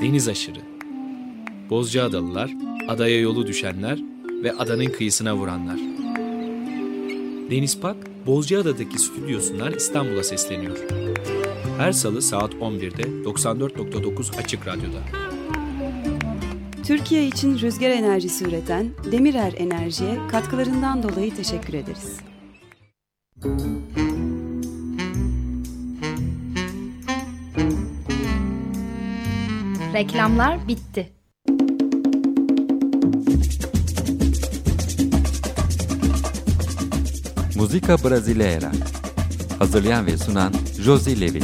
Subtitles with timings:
[0.00, 0.60] Deniz aşırı.
[1.70, 2.50] Bozcaadalılar,
[2.88, 3.98] adaya yolu düşenler
[4.42, 5.78] ve adanın kıyısına vuranlar.
[7.50, 10.78] Deniz Pak, Bozcaada'daki stüdyosundan İstanbul'a sesleniyor.
[11.78, 15.02] Her salı saat 11'de 94.9 Açık Radyo'da.
[16.84, 22.25] Türkiye için rüzgar enerjisi üreten Demirer Enerji'ye katkılarından dolayı teşekkür ederiz.
[29.96, 31.12] Reklamlar bitti.
[37.54, 38.72] Música Brasileira.
[39.58, 41.40] Hazırlayan ve sunan Josie Levy.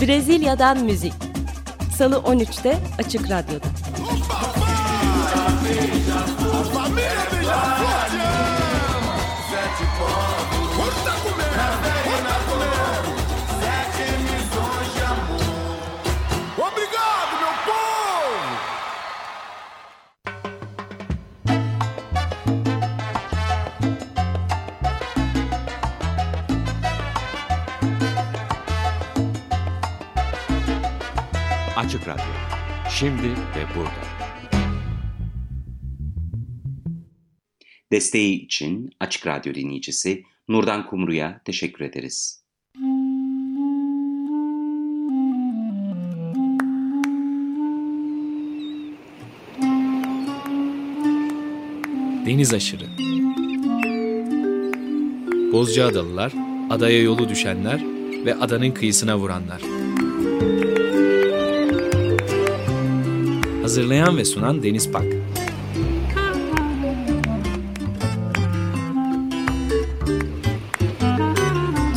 [0.00, 1.14] Brezilya'dan müzik.
[1.96, 3.68] Salı 13'te Açık Radyo'da.
[10.10, 10.57] Obrigado,
[31.88, 32.24] Açık Radyo.
[32.90, 33.90] Şimdi ve burada.
[37.92, 42.44] Desteği için Açık Radyo dinleyicisi Nurdan Kumru'ya teşekkür ederiz.
[52.26, 52.86] Deniz aşırı.
[55.52, 56.32] Bozcaadalılar,
[56.70, 57.80] adaya yolu düşenler
[58.24, 59.60] ve adanın kıyısına vuranlar.
[63.68, 65.04] Hazırlayan ve sunan Deniz Pak.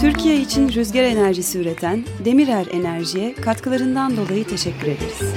[0.01, 5.33] Türkiye için rüzgar enerjisi üreten Demirer Enerji'ye katkılarından dolayı teşekkür ederiz.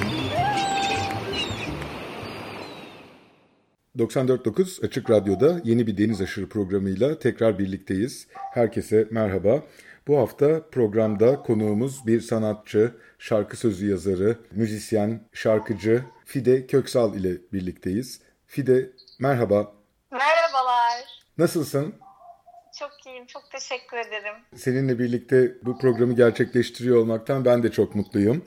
[3.98, 8.26] 94.9 Açık Radyo'da yeni bir Deniz Aşırı programıyla tekrar birlikteyiz.
[8.54, 9.62] Herkese merhaba.
[10.08, 18.20] Bu hafta programda konuğumuz bir sanatçı, şarkı sözü yazarı, müzisyen, şarkıcı Fide Köksal ile birlikteyiz.
[18.46, 19.72] Fide merhaba.
[20.10, 21.04] Merhabalar.
[21.38, 21.94] Nasılsın?
[22.78, 23.26] Çok iyiyim.
[23.26, 24.34] Çok teşekkür ederim.
[24.56, 28.44] Seninle birlikte bu programı gerçekleştiriyor olmaktan ben de çok mutluyum.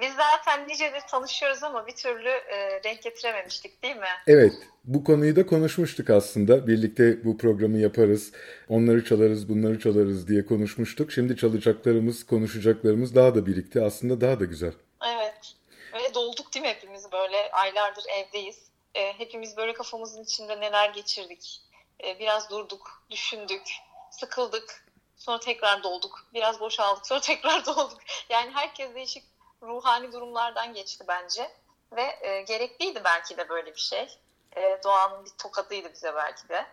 [0.00, 4.06] Biz zaten nicedir tanışıyoruz ama bir türlü e, denk getirememiştik değil mi?
[4.26, 4.52] Evet,
[4.84, 6.66] bu konuyu da konuşmuştuk aslında.
[6.66, 8.32] Birlikte bu programı yaparız,
[8.68, 11.12] onları çalarız, bunları çalarız diye konuşmuştuk.
[11.12, 13.82] Şimdi çalacaklarımız, konuşacaklarımız daha da birikti.
[13.82, 14.72] Aslında daha da güzel.
[15.06, 15.54] Evet.
[15.94, 18.58] Ve dolduk değil mi hepimiz böyle aylardır evdeyiz.
[18.94, 21.60] Ee, hepimiz böyle kafamızın içinde neler geçirdik.
[22.04, 23.62] Ee, biraz durduk, düşündük,
[24.10, 24.86] sıkıldık.
[25.16, 26.26] Sonra tekrar dolduk.
[26.34, 27.06] Biraz boşaldık.
[27.06, 27.98] Sonra tekrar dolduk.
[28.30, 29.24] Yani herkes değişik
[29.62, 31.50] ruhani durumlardan geçti bence.
[31.92, 34.18] Ve e, gerekliydi belki de böyle bir şey.
[34.56, 36.66] E, doğanın bir tokadıydı bize belki de.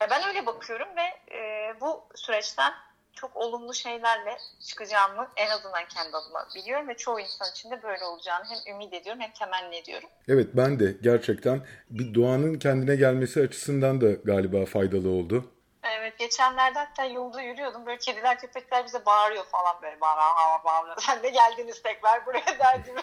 [0.00, 2.72] Ya ben öyle bakıyorum ve e, bu süreçten
[3.14, 4.38] çok olumlu şeylerle
[4.68, 8.94] çıkacağımı en azından kendi adıma biliyorum ve çoğu insan için de böyle olacağını hem ümit
[8.94, 10.08] ediyorum hem temenni ediyorum.
[10.28, 15.44] Evet, ben de gerçekten bir doğanın kendine gelmesi açısından da galiba faydalı oldu.
[15.82, 20.96] Evet geçenlerde hatta yolda yürüyordum böyle kediler köpekler bize bağırıyor falan böyle bağır bağır bağır
[21.00, 22.96] sen de geldiniz tekrar buraya derdim.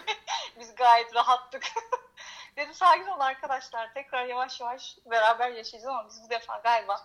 [0.58, 1.66] Biz gayet rahattık.
[2.56, 7.00] Dedim sakin olun arkadaşlar tekrar yavaş yavaş beraber yaşayacağız ama biz bu defa galiba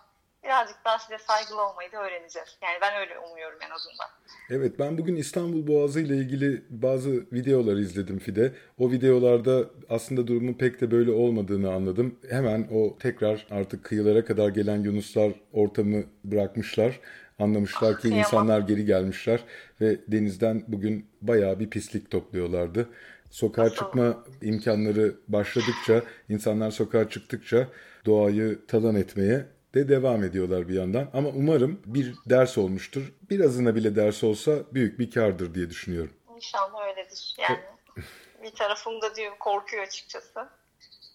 [0.45, 2.57] birazcık daha size saygılı olmayı da öğreneceğiz.
[2.63, 4.07] Yani ben öyle umuyorum en azından.
[4.49, 8.51] Evet, ben bugün İstanbul Boğazı ile ilgili bazı videolar izledim Fide.
[8.77, 12.19] O videolarda aslında durumun pek de böyle olmadığını anladım.
[12.29, 16.99] Hemen o tekrar artık kıyılara kadar gelen yunuslar ortamı bırakmışlar.
[17.39, 18.19] Anlamışlar ki kıyamam.
[18.19, 19.43] insanlar geri gelmişler
[19.81, 22.89] ve denizden bugün bayağı bir pislik topluyorlardı.
[23.31, 23.75] Sokağa Nasıl?
[23.75, 27.67] çıkma imkanları başladıkça, insanlar sokağa çıktıkça
[28.05, 31.09] doğayı talan etmeye de devam ediyorlar bir yandan.
[31.13, 33.13] Ama umarım bir ders olmuştur.
[33.29, 36.13] Birazına bile ders olsa büyük bir kardır diye düşünüyorum.
[36.35, 37.35] İnşallah öyledir.
[37.37, 37.59] Yani
[38.43, 40.49] bir tarafımda diyor korkuyor açıkçası.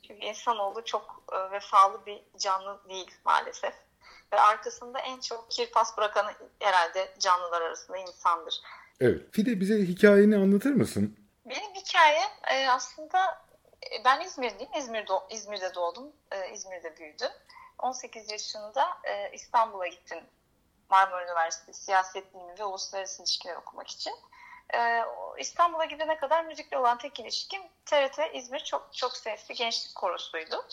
[0.06, 3.74] Çünkü insanoğlu çok e, vefalı bir canlı değil maalesef.
[4.32, 8.60] Ve arkasında en çok kirpas bırakan herhalde canlılar arasında insandır.
[9.00, 9.20] Evet.
[9.32, 11.16] Fide bize hikayeni anlatır mısın?
[11.44, 13.42] Benim hikayem e, aslında
[13.82, 14.70] e, ben İzmirliyim.
[14.78, 16.12] İzmir'de, İzmir'de doğdum.
[16.54, 17.30] İzmir'de büyüdüm.
[17.82, 20.24] 18 yaşında e, İstanbul'a gittim.
[20.90, 24.12] Marmara Üniversitesi Siyaset Bilimi ve Uluslararası İlişkiler okumak için.
[24.74, 25.02] E,
[25.38, 30.66] İstanbul'a gidene kadar müzikle olan tek ilişkim TRT İzmir çok çok sesli gençlik korosuydu.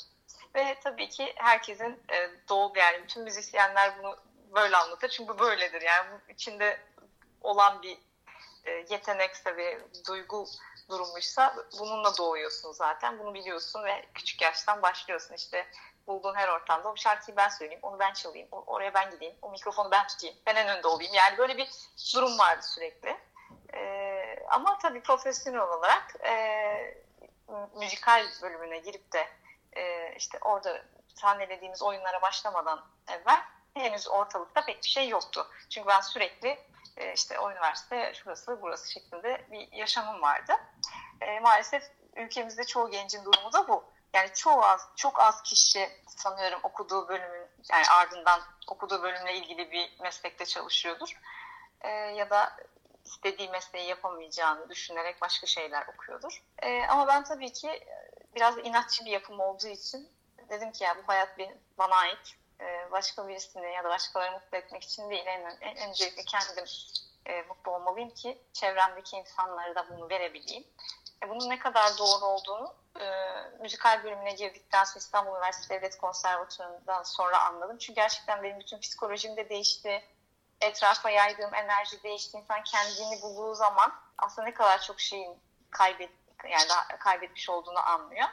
[0.56, 4.18] Ve tabii ki herkesin e, doğu yani bütün müzisyenler bunu
[4.56, 5.10] böyle anlatır.
[5.10, 5.82] Çünkü bu böyledir.
[5.82, 6.80] Yani bu içinde
[7.42, 7.98] olan bir
[8.66, 10.48] e, yetenekse ve duygu
[10.90, 13.20] durumuysa bununla doğuyorsun zaten.
[13.20, 15.34] Bunu biliyorsun ve küçük yaştan başlıyorsun.
[15.34, 15.68] İşte
[16.08, 19.92] bulduğun her ortamda o şarkıyı ben söyleyeyim, onu ben çalayım, oraya ben gideyim, o mikrofonu
[19.92, 21.14] ben tutayım, ben en önde olayım.
[21.14, 21.70] Yani böyle bir
[22.16, 23.18] durum vardı sürekli.
[23.74, 26.34] Ee, ama tabii profesyonel olarak e,
[27.76, 29.28] müzikal bölümüne girip de
[29.74, 30.82] e, işte orada
[31.16, 33.42] sahnelediğimiz oyunlara başlamadan evvel
[33.74, 35.48] henüz ortalıkta pek bir şey yoktu.
[35.70, 36.60] Çünkü ben sürekli
[36.98, 40.54] e, işte o üniversite şurası burası şeklinde bir yaşamım vardı.
[41.22, 41.84] E, maalesef
[42.16, 43.84] ülkemizde çoğu gencin durumu da bu.
[44.18, 50.00] Yani çoğu az, çok az kişi sanıyorum okuduğu bölümün yani ardından okuduğu bölümle ilgili bir
[50.00, 51.22] meslekte çalışıyordur.
[51.82, 52.58] E, ya da
[53.06, 56.44] istediği mesleği yapamayacağını düşünerek başka şeyler okuyordur.
[56.60, 57.84] E, ama ben tabii ki
[58.36, 60.10] biraz inatçı bir yapım olduğu için
[60.50, 62.36] dedim ki ya bu hayat bir bana ait.
[62.62, 65.26] E, başka birisini ya da başkalarını mutlu etmek için değil.
[65.26, 66.66] En, en, en öncelikle kendim
[67.26, 70.64] e, mutlu olmalıyım ki çevremdeki insanlara da bunu verebileyim.
[71.30, 73.06] Bunun ne kadar doğru olduğunu e,
[73.62, 77.78] müzikal bölümüne girdikten sonra İstanbul Üniversitesi Devlet Konservatuvarı'ndan sonra anladım.
[77.78, 80.04] Çünkü gerçekten benim bütün psikolojim de değişti.
[80.62, 82.38] Etrafa yaydığım enerji değişti.
[82.38, 85.38] İnsan kendini bulduğu zaman aslında ne kadar çok şeyin
[85.72, 86.12] kaybet,
[86.50, 88.28] yani kaybetmiş olduğunu anlıyor.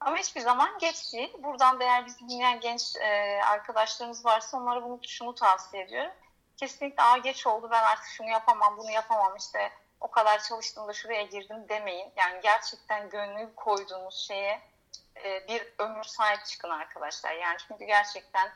[0.00, 1.32] Ama hiçbir zaman geç değil.
[1.38, 6.12] Buradan da eğer bizi dinleyen genç e, arkadaşlarımız varsa onlara bunu şunu tavsiye ediyorum.
[6.56, 10.92] Kesinlikle aa geç oldu ben artık şunu yapamam bunu yapamam işte o kadar çalıştım da
[10.92, 12.12] şuraya girdim demeyin.
[12.16, 14.60] Yani gerçekten gönül koyduğunuz şeye
[15.24, 17.32] e, bir ömür sahip çıkın arkadaşlar.
[17.32, 18.48] Yani çünkü gerçekten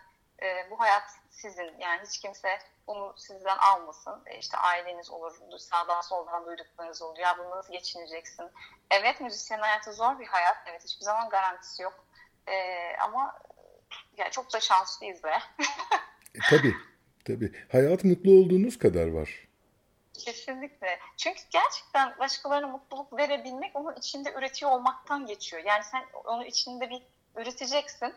[0.43, 1.79] e, bu hayat sizin.
[1.79, 4.23] Yani hiç kimse bunu sizden almasın.
[4.27, 7.19] E işte aileniz olur, sağdan soldan duyduklarınız olur.
[7.19, 8.51] Ya bunu nasıl geçineceksin?
[8.91, 10.57] Evet müzisyen hayatı zor bir hayat.
[10.67, 12.07] Evet hiçbir zaman garantisi yok.
[12.49, 12.57] E,
[12.97, 13.39] ama
[14.17, 15.39] yani çok da şanslıyız be.
[16.35, 16.75] e, tabii.
[17.25, 17.53] Tabii.
[17.73, 19.44] Hayat mutlu olduğunuz kadar var.
[20.19, 20.99] Kesinlikle.
[21.17, 25.63] Çünkü gerçekten başkalarına mutluluk verebilmek onun içinde üretiyor olmaktan geçiyor.
[25.65, 27.03] Yani sen onu içinde bir
[27.37, 28.15] üreteceksin.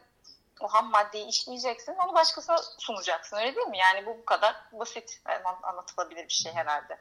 [0.61, 1.95] O ham maddeyi işleyeceksin.
[1.95, 3.37] Onu başkasına sunacaksın.
[3.37, 3.77] Öyle değil mi?
[3.77, 5.21] Yani bu bu kadar basit
[5.63, 6.97] anlatılabilir bir şey herhalde.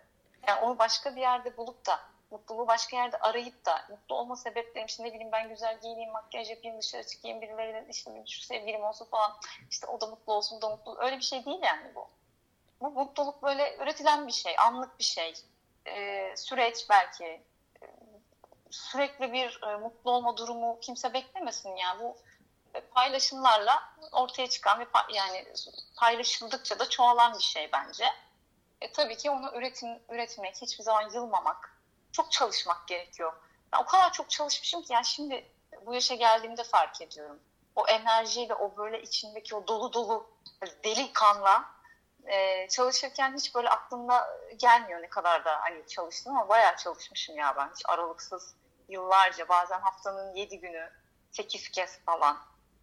[0.48, 2.00] Yani onu başka bir yerde bulup da
[2.30, 6.50] mutluluğu başka yerde arayıp da mutlu olma sebeplerim işte ne bileyim ben güzel giyineyim, makyaj
[6.50, 9.36] yapayım, dışarı çıkayım, birileriyle işte şu sevgilim olsun falan
[9.70, 10.96] işte o da mutlu olsun, o da mutlu.
[10.98, 12.08] Öyle bir şey değil yani bu.
[12.80, 15.34] Bu mutluluk böyle üretilen bir şey, anlık bir şey.
[15.86, 17.24] Ee, süreç belki.
[17.24, 17.86] Ee,
[18.70, 22.16] sürekli bir e, mutlu olma durumu kimse beklemesin yani bu
[22.80, 23.82] paylaşımlarla
[24.12, 25.46] ortaya çıkan ve yani
[25.96, 28.04] paylaşıldıkça da çoğalan bir şey bence.
[28.80, 31.78] E, tabii ki onu üretim, üretmek, hiçbir zaman yılmamak,
[32.12, 33.32] çok çalışmak gerekiyor.
[33.72, 35.50] Ben o kadar çok çalışmışım ki yani şimdi
[35.86, 37.40] bu yaşa geldiğimde fark ediyorum.
[37.76, 40.30] O enerjiyle, o böyle içindeki o dolu dolu
[40.84, 41.64] deli kanla
[42.26, 47.56] e, çalışırken hiç böyle aklımda gelmiyor ne kadar da hani çalıştım ama bayağı çalışmışım ya
[47.56, 47.70] ben.
[47.74, 48.54] Hiç aralıksız
[48.88, 50.90] yıllarca bazen haftanın yedi günü
[51.30, 52.38] sekiz kez falan.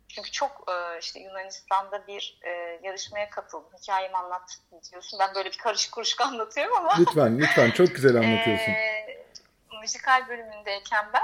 [0.08, 2.50] Çünkü çok e, işte Yunanistan'da bir e,
[2.84, 3.70] yarışmaya katıldım.
[3.82, 4.60] Hikayemi anlat
[4.92, 5.20] diyorsun.
[5.20, 6.96] Ben böyle bir karışık kuruşuk anlatıyorum ama.
[7.00, 8.72] Lütfen lütfen çok güzel anlatıyorsun.
[8.72, 9.26] e,
[9.82, 11.24] müzikal bölümündeyken ben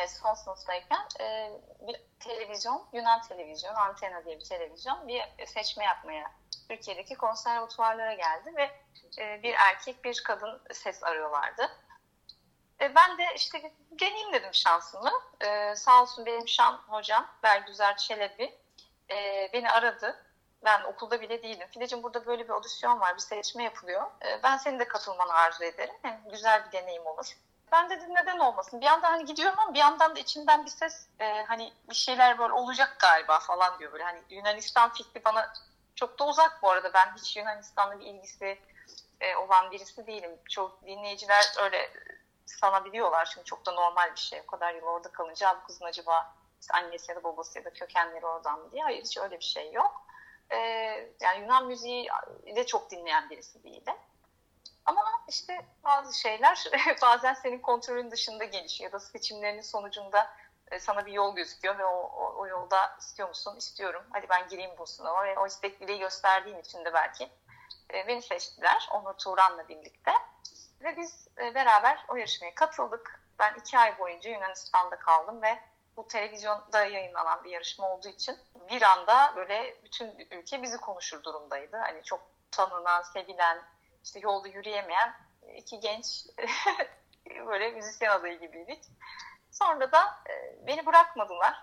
[0.00, 6.30] e, son sınıftayken e, bir televizyon, Yunan televizyon, Antena diye bir televizyon bir seçme yapmaya
[6.68, 8.70] Türkiye'deki konservatuvarlara geldi ve
[9.18, 11.70] e, bir erkek bir kadın ses arıyorlardı.
[12.80, 15.10] E, ben de işte deneyeyim dedim şansımı.
[15.40, 18.58] E, sağ olsun benim şan hocam Bergüzer Çelebi
[19.10, 20.22] e, beni aradı.
[20.64, 21.68] Ben okulda bile değilim.
[21.72, 24.10] Fideciğim burada böyle bir odisyon var, bir seçme yapılıyor.
[24.42, 25.94] Ben senin de katılmanı arzu ederim.
[26.04, 27.36] Yani güzel bir deneyim olur.
[27.72, 28.80] Ben dedim neden olmasın.
[28.80, 32.38] Bir yandan hani gidiyorum ama bir yandan da içimden bir ses e, hani bir şeyler
[32.38, 34.04] böyle olacak galiba falan diyor böyle.
[34.04, 35.52] Hani Yunanistan fikri bana
[35.96, 36.92] çok da uzak bu arada.
[36.94, 38.58] Ben hiç Yunanistan'la bir ilgisi
[39.20, 40.30] e, olan birisi değilim.
[40.48, 41.90] Çok dinleyiciler öyle
[42.46, 43.24] sanabiliyorlar.
[43.24, 44.40] Şimdi çok da normal bir şey.
[44.40, 47.72] O kadar yıl orada kalınca bu kızın acaba işte annesi ya da babası ya da
[47.72, 48.82] kökenleri oradan mı diye.
[48.82, 50.06] Hayır hiç öyle bir şey yok.
[50.50, 50.56] E,
[51.20, 52.08] yani Yunan müziği
[52.56, 53.94] de çok dinleyen birisi değilim.
[54.86, 56.70] Ama işte bazı şeyler
[57.02, 60.30] bazen senin kontrolün dışında gelişiyor ya da seçimlerinin sonucunda
[60.70, 63.56] e, sana bir yol gözüküyor ve o, o, o yolda istiyor musun?
[63.56, 64.02] İstiyorum.
[64.10, 67.30] Hadi ben gireyim bu sınava ve o istekliliği gösterdiğim için de belki
[67.94, 70.12] e, beni seçtiler Onur Turan'la birlikte.
[70.80, 73.20] Ve biz e, beraber o yarışmaya katıldık.
[73.38, 75.58] Ben iki ay boyunca Yunanistan'da kaldım ve
[75.96, 78.38] bu televizyonda yayınlanan bir yarışma olduğu için
[78.70, 81.76] bir anda böyle bütün ülke bizi konuşur durumdaydı.
[81.76, 82.20] Hani çok
[82.50, 83.62] tanınan, sevilen,
[84.04, 85.14] işte yolda yürüyemeyen
[85.56, 86.26] iki genç
[87.46, 88.84] böyle müzisyen adayı gibiydik.
[89.58, 91.62] Sonra da e, beni bırakmadılar.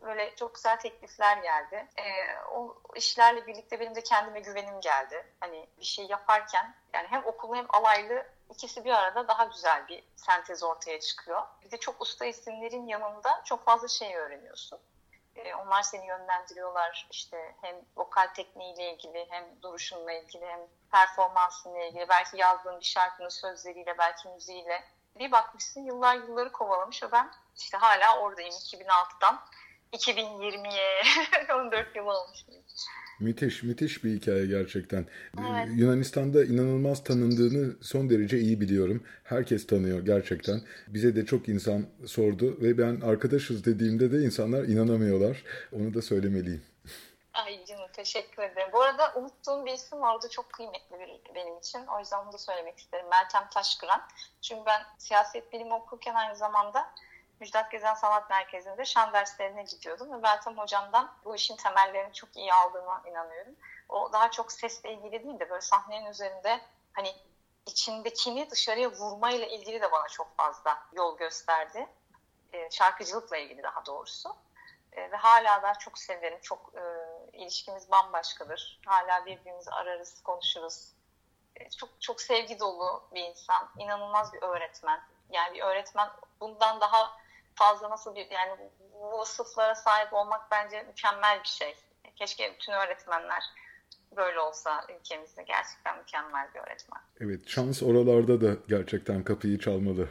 [0.00, 1.86] böyle çok güzel teklifler geldi.
[1.96, 2.04] E,
[2.50, 5.26] o işlerle birlikte benim de kendime güvenim geldi.
[5.40, 10.04] Hani bir şey yaparken yani hem okullu hem alaylı ikisi bir arada daha güzel bir
[10.16, 11.42] sentez ortaya çıkıyor.
[11.64, 14.78] Bir de çok usta isimlerin yanında çok fazla şey öğreniyorsun.
[15.36, 20.60] E, onlar seni yönlendiriyorlar işte hem vokal tekniğiyle ilgili hem duruşunla ilgili hem
[20.92, 24.84] performansınla ilgili belki yazdığın bir şarkının sözleriyle belki müziğiyle
[25.18, 29.38] bir bakmışsın yıllar yılları kovalamış ve ben işte hala oradayım 2006'dan
[29.92, 31.02] 2020'ye
[31.54, 32.38] 14 yıl olmuş.
[33.20, 35.00] Müthiş, müthiş bir hikaye gerçekten.
[35.02, 35.68] Ee, Evet.
[35.76, 39.02] Yunanistan'da inanılmaz tanındığını son derece iyi biliyorum.
[39.24, 40.60] Herkes tanıyor gerçekten.
[40.88, 45.42] Bize de çok insan sordu ve ben arkadaşız dediğimde de insanlar inanamıyorlar.
[45.72, 46.62] Onu da söylemeliyim.
[47.36, 48.68] Ay canım teşekkür ederim.
[48.72, 50.14] Bu arada unuttuğum bir isim var.
[50.14, 51.86] O da çok kıymetli bir, benim için.
[51.86, 53.06] O yüzden bunu da söylemek isterim.
[53.10, 54.08] Meltem Taşkıran.
[54.42, 56.94] Çünkü ben siyaset bilimi okurken aynı zamanda
[57.40, 60.12] Müjdat Gezen Sanat Merkezi'nde şan derslerine gidiyordum.
[60.12, 63.56] Ve Meltem hocamdan bu işin temellerini çok iyi aldığıma inanıyorum.
[63.88, 66.60] O daha çok sesle ilgili değil de böyle sahnenin üzerinde
[66.92, 67.14] hani
[67.66, 71.88] içindekini dışarıya vurmayla ilgili de bana çok fazla yol gösterdi.
[72.52, 74.36] Ee, şarkıcılıkla ilgili daha doğrusu.
[74.92, 76.38] Ee, ve hala da çok severim.
[76.42, 76.80] Çok e,
[77.36, 78.80] ilişkimiz bambaşkadır.
[78.86, 80.92] Hala birbirimizi ararız, konuşuruz.
[81.56, 83.68] Ee, çok çok sevgi dolu bir insan.
[83.78, 85.00] İnanılmaz bir öğretmen.
[85.30, 86.08] Yani bir öğretmen
[86.40, 87.16] bundan daha
[87.54, 88.52] fazla nasıl bir yani
[88.92, 91.76] bu vasıflara sahip olmak bence mükemmel bir şey.
[92.16, 93.42] Keşke bütün öğretmenler
[94.16, 95.42] böyle olsa ülkemizde.
[95.42, 97.00] Gerçekten mükemmel bir öğretmen.
[97.20, 100.08] Evet, şans oralarda da gerçekten kapıyı çalmalı.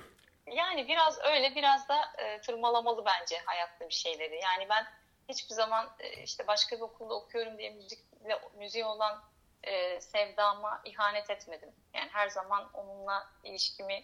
[0.51, 4.39] Yani biraz öyle biraz da e, tırmalamalı bence hayatta bir şeyleri.
[4.43, 4.85] Yani ben
[5.29, 9.23] hiçbir zaman e, işte başka bir okulda okuyorum diye müzikle müziğe olan
[9.63, 11.69] e, sevdama ihanet etmedim.
[11.93, 14.03] Yani her zaman onunla ilişkimi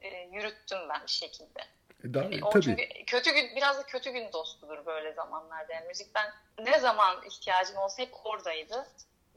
[0.00, 1.60] e, yürüttüm ben bir şekilde.
[2.04, 2.62] Daha, Yani o tabii.
[2.62, 5.72] çünkü kötü gün biraz da kötü gün dostudur böyle zamanlarda.
[5.72, 8.86] Yani müzikten ne zaman ihtiyacım olsa hep oradaydı.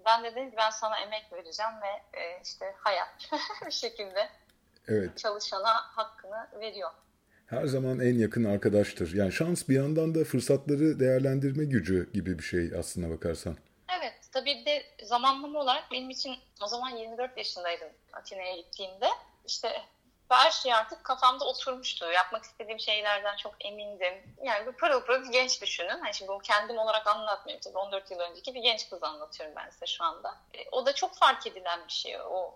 [0.06, 3.30] Ben de dedim ki ben sana emek vereceğim ve e, işte hayat
[3.65, 4.30] bir şekilde
[4.88, 5.18] Evet.
[5.18, 6.91] çalışana hakkını veriyor.
[7.51, 9.13] Her zaman en yakın arkadaştır.
[9.13, 13.58] Yani şans bir yandan da fırsatları değerlendirme gücü gibi bir şey aslına bakarsan.
[14.00, 19.08] Evet, tabii de zamanlama olarak benim için o zaman 24 yaşındaydım Atina'ya gittiğimde.
[19.48, 19.70] İşte
[20.29, 22.12] her şey artık kafamda oturmuştu.
[22.12, 24.13] Yapmak istediğim şeylerden çok emindim.
[24.43, 26.00] Yani bir pırıl pırıl bir genç düşünün.
[26.01, 27.62] Hani şimdi bunu kendim olarak anlatmıyorum.
[27.63, 30.36] Tabii 14 yıl önceki bir genç kız anlatıyorum ben size şu anda.
[30.53, 32.22] E, o da çok fark edilen bir şey.
[32.22, 32.55] O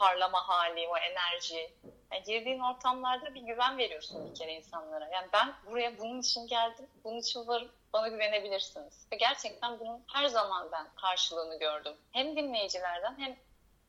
[0.00, 1.70] parlama hali, o enerji.
[2.12, 5.04] Yani girdiğin ortamlarda bir güven veriyorsun bir kere insanlara.
[5.04, 9.06] Yani ben buraya bunun için geldim, bunun için varım, bana güvenebilirsiniz.
[9.12, 11.92] Ve gerçekten bunun her zaman ben karşılığını gördüm.
[12.12, 13.36] Hem dinleyicilerden hem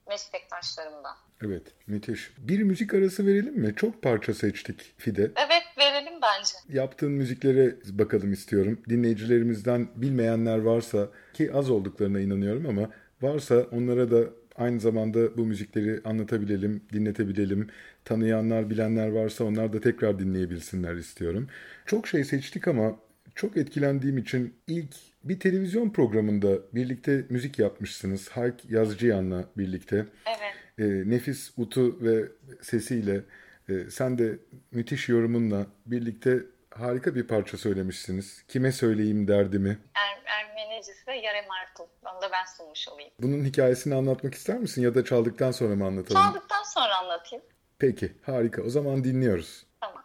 [0.08, 1.16] meslektaşlarımdan.
[1.46, 2.32] Evet, müthiş.
[2.38, 3.76] Bir müzik arası verelim mi?
[3.76, 5.32] Çok parça seçtik Fide.
[5.36, 6.80] Evet verelim bence.
[6.80, 8.82] Yaptığın müziklere bakalım istiyorum.
[8.90, 12.90] Dinleyicilerimizden bilmeyenler varsa ki az olduklarına inanıyorum ama
[13.22, 17.68] varsa onlara da aynı zamanda bu müzikleri anlatabilelim, dinletebilelim.
[18.06, 21.48] Tanıyanlar, bilenler varsa onlar da tekrar dinleyebilsinler istiyorum.
[21.86, 22.96] Çok şey seçtik ama
[23.36, 28.30] çok etkilendiğim için ilk bir televizyon programında birlikte müzik yapmışsınız.
[28.30, 30.06] Hayk Yazıcıyan'la birlikte.
[30.26, 30.56] Evet.
[30.80, 32.24] E, nefis utu ve
[32.62, 33.22] sesiyle
[33.70, 34.38] e, sen de
[34.72, 36.40] müthiş yorumunla birlikte
[36.75, 38.43] harika bir parça söylemişsiniz.
[38.49, 39.79] Kime söyleyeyim derdimi.
[39.95, 41.85] Er, Ermenecisi ve Yarem Artul.
[42.13, 43.11] Onu da ben sunmuş olayım.
[43.23, 46.23] Bunun hikayesini anlatmak ister misin ya da çaldıktan sonra mı anlatalım?
[46.23, 47.45] Çaldıktan sonra anlatayım.
[47.79, 49.67] Peki harika o zaman dinliyoruz.
[49.81, 50.03] Tamam.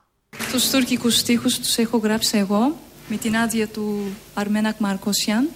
[0.51, 2.75] Τους τουρκικούς στίχους τους έχω γράψει εγώ
[3.09, 5.49] με την άδεια του Αρμένακ Μαρκοσιάν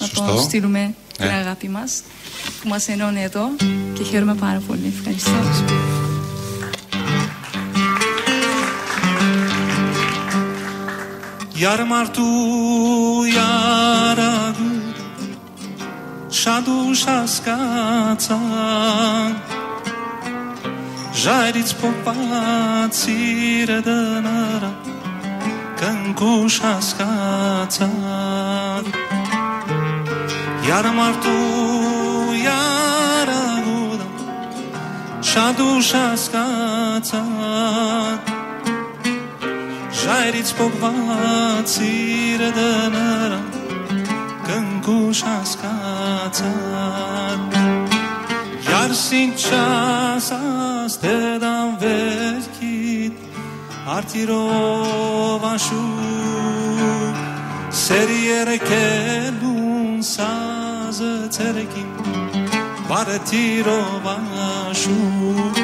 [0.00, 0.26] να Σωστό.
[0.26, 1.32] το στείλουμε την Ε.
[1.32, 2.02] αγάπη μας
[2.62, 3.48] που μας ενώνει εδώ
[3.94, 4.86] και χαίρομαι πάρα πολύ.
[4.86, 6.03] Ευχαριστώ.
[11.55, 14.71] ярмарту ярагу
[16.29, 18.37] шаду шаскаца
[21.15, 24.71] жарить попаци раданара
[25.79, 27.89] канку шаскаца
[30.67, 31.37] ярмарту
[32.43, 33.97] ярагу
[35.23, 37.23] шаду шаскаца
[40.05, 43.37] Շայրից փողված սիրտը նրա
[44.45, 46.59] կնգուշ հասկացան
[48.67, 53.15] Յարսին չասած դեդան վերքիտ
[53.95, 57.17] արտիրով աշուր
[57.81, 61.89] Սերի երեկելուն սազը ծերեկին
[62.91, 65.57] բարետիրով աշուր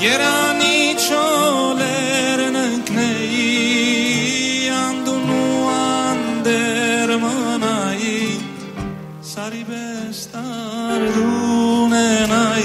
[0.00, 1.37] Երանի չո
[10.98, 12.64] یار رونه نای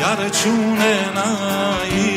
[0.00, 2.09] یار چونه نای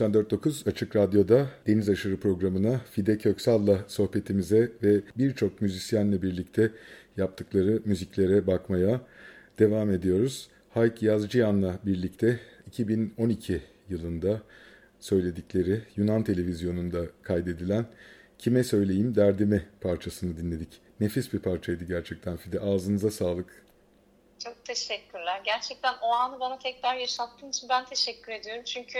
[0.00, 6.70] ...94.9 Açık Radyo'da Deniz Aşırı programına Fide Köksal'la sohbetimize ve birçok müzisyenle birlikte
[7.16, 9.00] yaptıkları müziklere bakmaya
[9.58, 10.48] devam ediyoruz.
[10.74, 14.42] Hayk Yazcıyan'la birlikte 2012 yılında
[15.00, 17.86] söyledikleri Yunan televizyonunda kaydedilen
[18.38, 20.80] Kime Söyleyeyim Derdimi parçasını dinledik.
[21.00, 22.60] Nefis bir parçaydı gerçekten Fide.
[22.60, 23.64] Ağzınıza sağlık.
[24.44, 25.40] Çok teşekkürler.
[25.44, 28.62] Gerçekten o anı bana tekrar yaşattığın için ben teşekkür ediyorum.
[28.64, 28.98] Çünkü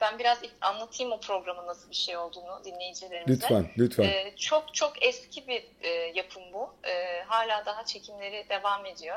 [0.00, 3.32] ben biraz anlatayım o programın nasıl bir şey olduğunu dinleyicilerimize.
[3.32, 4.04] Lütfen, lütfen.
[4.04, 6.74] Ee, çok çok eski bir e, yapım bu.
[6.88, 9.16] E, hala daha çekimleri devam ediyor.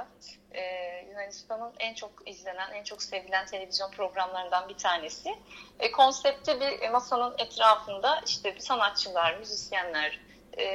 [0.51, 0.61] E,
[1.09, 5.35] Yunanistan'ın en çok izlenen, en çok sevilen televizyon programlarından bir tanesi.
[5.79, 10.19] E, konsepti bir masanın etrafında işte sanatçılar, müzisyenler,
[10.57, 10.65] e,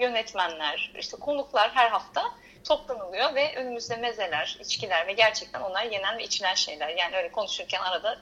[0.00, 2.22] yönetmenler, işte konuklar her hafta
[2.64, 6.88] toplanılıyor ve önümüzde mezeler, içkiler ve gerçekten onlar yenen ve içilen şeyler.
[6.88, 8.18] Yani öyle konuşurken arada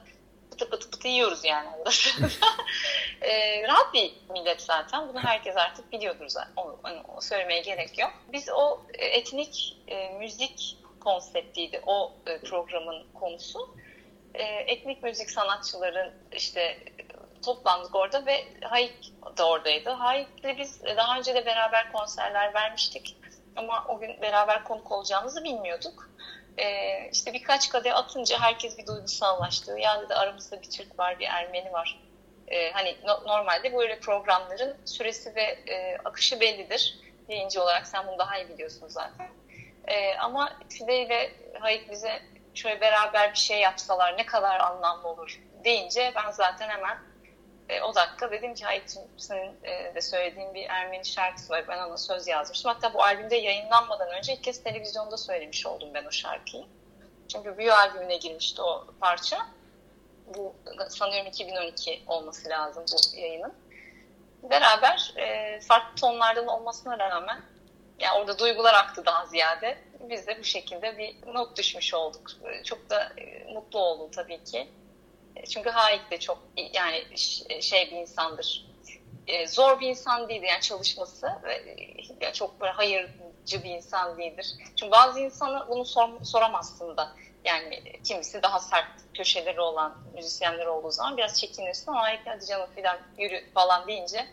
[0.53, 1.69] pıtı pıtı pıtı yiyoruz yani
[3.21, 5.07] e, rahat bir millet zaten.
[5.07, 6.53] Bunu herkes artık biliyordur zaten.
[6.55, 8.13] Onu, onu söylemeye gerek yok.
[8.31, 13.75] Biz o e, etnik e, müzik konseptiydi o e, programın konusu.
[14.33, 16.77] E, etnik müzik sanatçıların işte
[17.45, 18.93] toplandık orada ve Hayk
[19.37, 19.89] da oradaydı.
[19.89, 23.17] Hayek'le biz daha önce de beraber konserler vermiştik.
[23.55, 26.09] Ama o gün beraber konuk olacağımızı bilmiyorduk.
[26.57, 29.79] Ee, işte birkaç kadeh atınca herkes bir duygusallaştı.
[29.79, 32.01] Ya dedi aramızda bir Türk var, bir Ermeni var.
[32.47, 36.99] Ee, hani no- normalde böyle programların süresi ve e, akışı bellidir.
[37.27, 39.29] Yayıncı olarak sen bunu daha iyi biliyorsun zaten.
[39.87, 42.21] Ee, ama Fidey ve Hayek bize
[42.53, 46.97] şöyle beraber bir şey yapsalar ne kadar anlamlı olur deyince ben zaten hemen
[47.69, 51.67] e, o dakika dedim ki Hayek'cim senin e, de söylediğin bir Ermeni şarkısı var.
[51.67, 52.71] Ben ona söz yazmıştım.
[52.73, 56.65] Hatta bu albümde yayınlanmadan önce ilk kez televizyonda söylemiş oldum ben o şarkıyı.
[57.27, 59.47] Çünkü Büyü albümüne girmişti o parça.
[60.35, 60.55] Bu
[60.89, 63.53] sanıyorum 2012 olması lazım bu yayının.
[64.43, 67.41] beraber e, farklı tonlardan olmasına rağmen
[67.99, 69.77] yani orada duygular aktı daha ziyade.
[69.99, 72.31] Biz de bu şekilde bir not düşmüş olduk.
[72.63, 74.67] Çok da e, mutlu oldum tabii ki.
[75.49, 76.37] Çünkü Haik de çok
[76.73, 77.17] yani
[77.61, 78.65] şey bir insandır.
[79.27, 81.27] E, zor bir insan değildir yani çalışması
[82.21, 84.55] yani çok böyle hayırcı bir insan değildir.
[84.75, 87.15] Çünkü bazı insana bunu sor, soramazsın da.
[87.45, 92.69] Yani kimisi daha sert köşeleri olan müzisyenler olduğu zaman biraz çekinirsin ama Haik hadi canım
[92.75, 94.25] filan yürü falan deyince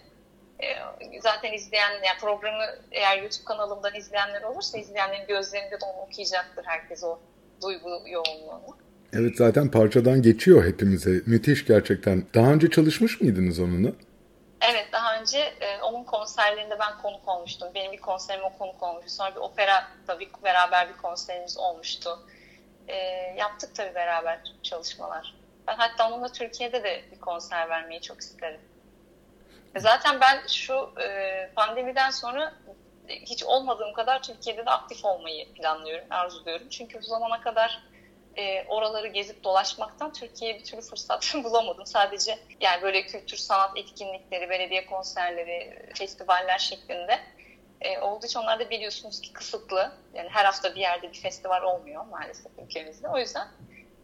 [0.63, 6.65] e, zaten izleyen yani programı eğer YouTube kanalımdan izleyenler olursa izleyenlerin gözlerinde de onu okuyacaktır
[6.65, 7.19] herkes o
[7.63, 8.80] duygu yoğunluğunu.
[9.13, 11.11] Evet zaten parçadan geçiyor hepimize.
[11.27, 12.27] Müthiş gerçekten.
[12.35, 13.89] Daha önce çalışmış mıydınız onunla?
[14.61, 17.69] Evet daha önce e, onun konserlerinde ben konuk olmuştum.
[17.75, 19.11] Benim bir konserim o konuk olmuştu.
[19.11, 22.19] Sonra bir opera tabii beraber bir konserimiz olmuştu.
[22.89, 22.97] E,
[23.39, 25.35] yaptık tabii beraber çalışmalar.
[25.69, 28.61] Ben hatta onunla Türkiye'de de bir konser vermeyi çok isterim.
[29.77, 32.55] Zaten ben şu e, pandemiden sonra
[33.09, 36.69] hiç olmadığım kadar Türkiye'de de aktif olmayı planlıyorum, arzuluyorum.
[36.69, 37.90] Çünkü bu zamana kadar
[38.37, 41.87] e, oraları gezip dolaşmaktan Türkiye'ye bir türlü fırsat bulamadım.
[41.87, 47.21] Sadece yani böyle kültür sanat etkinlikleri, belediye konserleri, festivaller şeklinde
[47.81, 49.93] e, olduğu için onlar da biliyorsunuz ki kısıtlı.
[50.15, 53.09] Yani her hafta bir yerde bir festival olmuyor maalesef ülkemizde.
[53.09, 53.49] O yüzden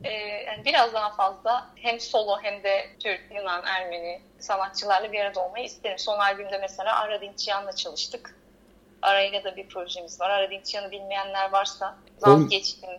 [0.05, 0.11] e,
[0.47, 5.65] yani biraz daha fazla hem solo hem de Türk, Yunan, Ermeni sanatçılarla bir arada olmayı
[5.65, 5.99] isterim.
[5.99, 8.39] Son albümde mesela Ara Dinkçiyan'la çalıştık.
[9.03, 10.31] Arayla da bir projemiz var.
[10.31, 12.91] Ara Dinkçiyan'ı bilmeyenler varsa vazgeçtim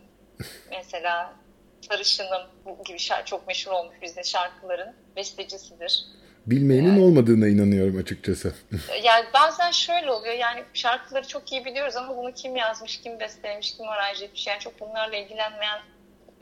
[0.72, 1.34] mesela
[1.82, 2.42] Sarışınım
[2.86, 6.06] gibi şarkı çok meşhur olmuş bizde şarkıların bestecisidir.
[6.46, 8.54] Bilmeyenin yani, olmadığına inanıyorum açıkçası.
[9.04, 13.78] yani bazen şöyle oluyor yani şarkıları çok iyi biliyoruz ama bunu kim yazmış, kim bestelemiş,
[13.78, 15.80] kim araj etmiş yani çok bunlarla ilgilenmeyen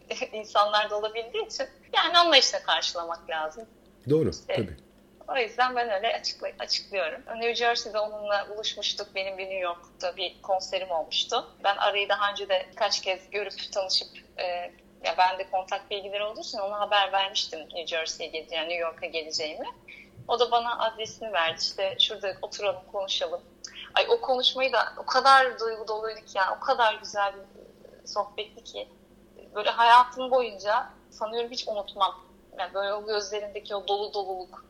[0.33, 3.65] insanlar da olabildiği için yani anlayışla karşılamak lazım.
[4.09, 4.77] Doğru işte, tabii.
[5.27, 7.21] O yüzden ben öyle açıkla, açıklıyorum.
[7.35, 9.15] New Jersey'de onunla buluşmuştuk.
[9.15, 11.55] Benim bir New York'ta bir konserim olmuştu.
[11.63, 14.07] Ben arayı daha önce de kaç kez görüp tanışıp
[14.37, 14.43] e,
[15.03, 18.87] ya ben de kontak bilgileri olduğu için ona haber vermiştim New Jersey'ye geleceğim, yani New
[18.87, 19.67] York'a geleceğimi.
[20.27, 21.59] O da bana adresini verdi.
[21.59, 23.41] İşte şurada oturalım, konuşalım.
[23.93, 28.63] Ay o konuşmayı da o kadar duygu doluydu ki yani o kadar güzel bir sohbetti
[28.63, 28.87] ki
[29.55, 32.25] böyle hayatım boyunca sanıyorum hiç unutmam.
[32.59, 34.65] Yani böyle o gözlerindeki o dolu doluluk.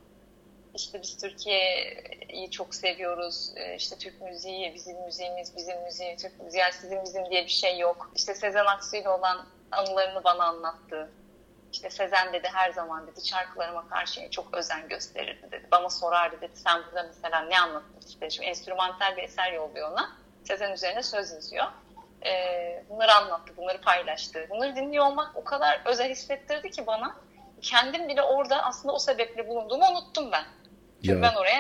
[0.76, 3.52] İşte biz Türkiye'yi çok seviyoruz.
[3.56, 6.62] Ee, işte Türk müziği, bizim müziğimiz, bizim müziği, Türk müziği.
[6.62, 8.12] Yani sizin bizim diye bir şey yok.
[8.16, 11.12] İşte Sezen Aksu ile olan anılarını bana anlattı.
[11.74, 15.68] İşte Sezen dedi her zaman dedi şarkılarıma karşı çok özen gösterirdi dedi.
[15.72, 18.30] Bana sorardı dedi sen burada mesela ne anlattın işte.
[18.30, 20.10] Şimdi enstrümantal bir eser yolluyor ona.
[20.44, 21.66] Sezen üzerine söz yazıyor
[22.26, 24.48] e, bunları anlattı, bunları paylaştı.
[24.50, 27.16] Bunları dinliyor olmak o kadar özel hissettirdi ki bana.
[27.62, 30.44] Kendim bile orada aslında o sebeple bulunduğumu unuttum ben.
[31.06, 31.34] Çünkü ya.
[31.40, 31.60] oraya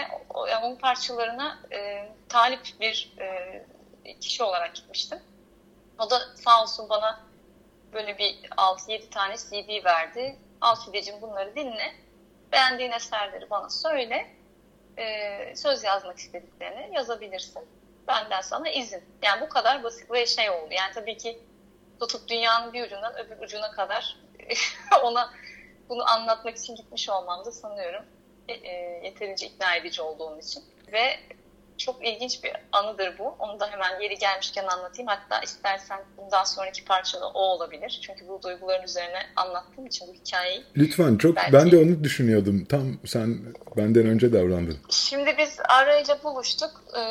[0.51, 5.19] yani onun parçalarına e, talip bir e, kişi olarak gitmiştim.
[5.99, 7.19] O da sağ olsun bana
[7.93, 10.35] böyle bir 6-7 tane CD verdi.
[10.61, 11.93] Al Fideciğim bunları dinle.
[12.51, 14.35] Beğendiğin eserleri bana söyle.
[14.97, 17.67] E, söz yazmak istediklerini yazabilirsin
[18.07, 19.03] benden sana izin.
[19.21, 20.69] Yani bu kadar basit ve şey oldu.
[20.71, 21.39] Yani tabii ki
[21.99, 24.17] tutup dünyanın bir ucundan öbür ucuna kadar
[25.03, 25.33] ona
[25.89, 28.05] bunu anlatmak için gitmiş olmam da sanıyorum
[28.47, 28.69] e,
[29.03, 30.63] yeterince ikna edici olduğum için.
[30.91, 31.19] Ve
[31.77, 33.35] çok ilginç bir anıdır bu.
[33.39, 35.07] Onu da hemen yeri gelmişken anlatayım.
[35.07, 37.99] Hatta istersen bundan sonraki parçada o olabilir.
[38.01, 40.63] Çünkü bu duyguların üzerine anlattığım için bu hikayeyi.
[40.77, 41.53] Lütfen çok belki...
[41.53, 42.65] ben de onu düşünüyordum.
[42.65, 43.39] Tam sen
[43.77, 44.77] benden önce davrandın.
[44.89, 46.83] Şimdi biz arayla buluştuk.
[46.97, 47.01] E,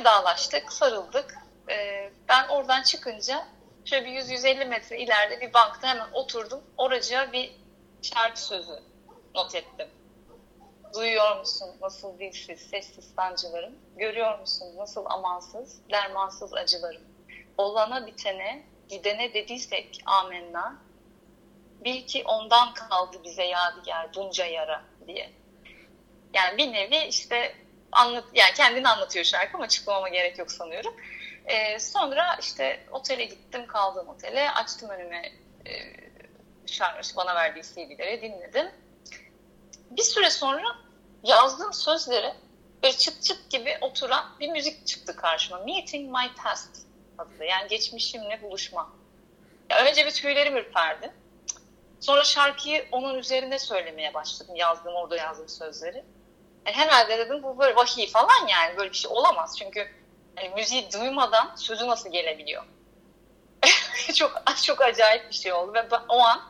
[0.00, 1.34] vedalaştık, sarıldık.
[1.70, 3.46] E, ben oradan çıkınca
[3.84, 6.60] şöyle bir 100-150 metre ileride bir bankta hemen oturdum.
[6.76, 7.52] Oracığa bir
[8.02, 8.72] şarkı sözü
[9.34, 9.86] not ettim.
[10.94, 13.72] Duyuyor musun nasıl dilsiz, sessiz sancılarım?
[13.96, 17.02] Görüyor musun nasıl amansız, dermansız acılarım?
[17.58, 20.76] Olana bitene, gidene dediysek amenna,
[21.84, 25.30] bil ki ondan kaldı bize yadigar bunca yara diye.
[26.34, 27.54] Yani bir nevi işte
[27.92, 30.94] anlat, yani kendini anlatıyor şarkı ama açıklamama gerek yok sanıyorum.
[31.46, 35.32] Ee, sonra işte otele gittim, kaldığım otele, açtım önüme
[35.66, 35.72] e,
[36.66, 38.70] şarkı, bana verdiği CD'leri dinledim.
[39.90, 40.76] Bir süre sonra
[41.22, 42.34] yazdığım sözleri
[42.82, 45.58] böyle çıt çıt gibi oturan bir müzik çıktı karşıma.
[45.58, 46.70] Meeting My Past
[47.18, 47.44] adlı.
[47.44, 48.92] Yani geçmişimle buluşma.
[49.70, 51.12] Ya önce bir tüylerim ürperdi.
[52.00, 54.56] Sonra şarkıyı onun üzerine söylemeye başladım.
[54.56, 56.04] Yazdığım, orada yazdığım sözleri.
[56.66, 59.58] Yani herhalde dedim bu böyle vahiy falan yani böyle bir şey olamaz.
[59.58, 59.88] Çünkü
[60.36, 62.64] yani müziği duymadan sözü nasıl gelebiliyor?
[64.14, 66.42] çok çok acayip bir şey oldu ve ben, o an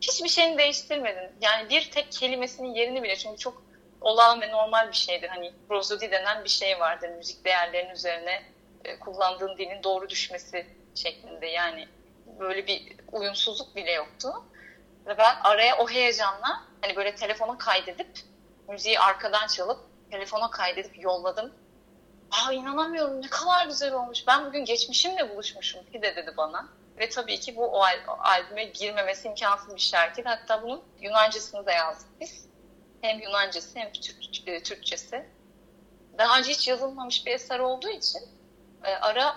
[0.00, 1.32] hiçbir şeyini değiştirmedim.
[1.40, 3.62] Yani bir tek kelimesinin yerini bile çünkü çok
[4.00, 5.28] olağan ve normal bir şeydir.
[5.28, 7.08] Hani prozodi denen bir şey vardır.
[7.08, 8.42] Müzik değerlerinin üzerine
[8.84, 11.46] e, kullandığın dilin doğru düşmesi şeklinde.
[11.46, 11.88] Yani
[12.40, 12.82] böyle bir
[13.12, 14.32] uyumsuzluk bile yoktu.
[15.06, 18.08] Ve ben araya o heyecanla hani böyle telefona kaydedip
[18.68, 19.78] müziği arkadan çalıp
[20.10, 21.52] telefona kaydedip yolladım.
[22.30, 24.26] Aa inanamıyorum ne kadar güzel olmuş.
[24.26, 26.68] Ben bugün geçmişimle buluşmuşum ki de dedi bana.
[26.98, 30.28] Ve tabii ki bu o, al- albüme girmemesi imkansız bir şarkıydı.
[30.28, 32.48] Hatta bunun Yunancasını da yazdık biz.
[33.00, 35.26] Hem Yunancası hem Türk, e, Türkçesi.
[36.18, 38.20] Daha önce hiç yazılmamış bir eser olduğu için
[38.84, 39.36] e, Ara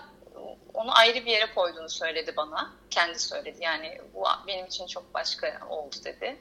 [0.74, 2.72] onu ayrı bir yere koyduğunu söyledi bana.
[2.90, 3.58] Kendi söyledi.
[3.60, 6.36] Yani bu benim için çok başka oldu dedi.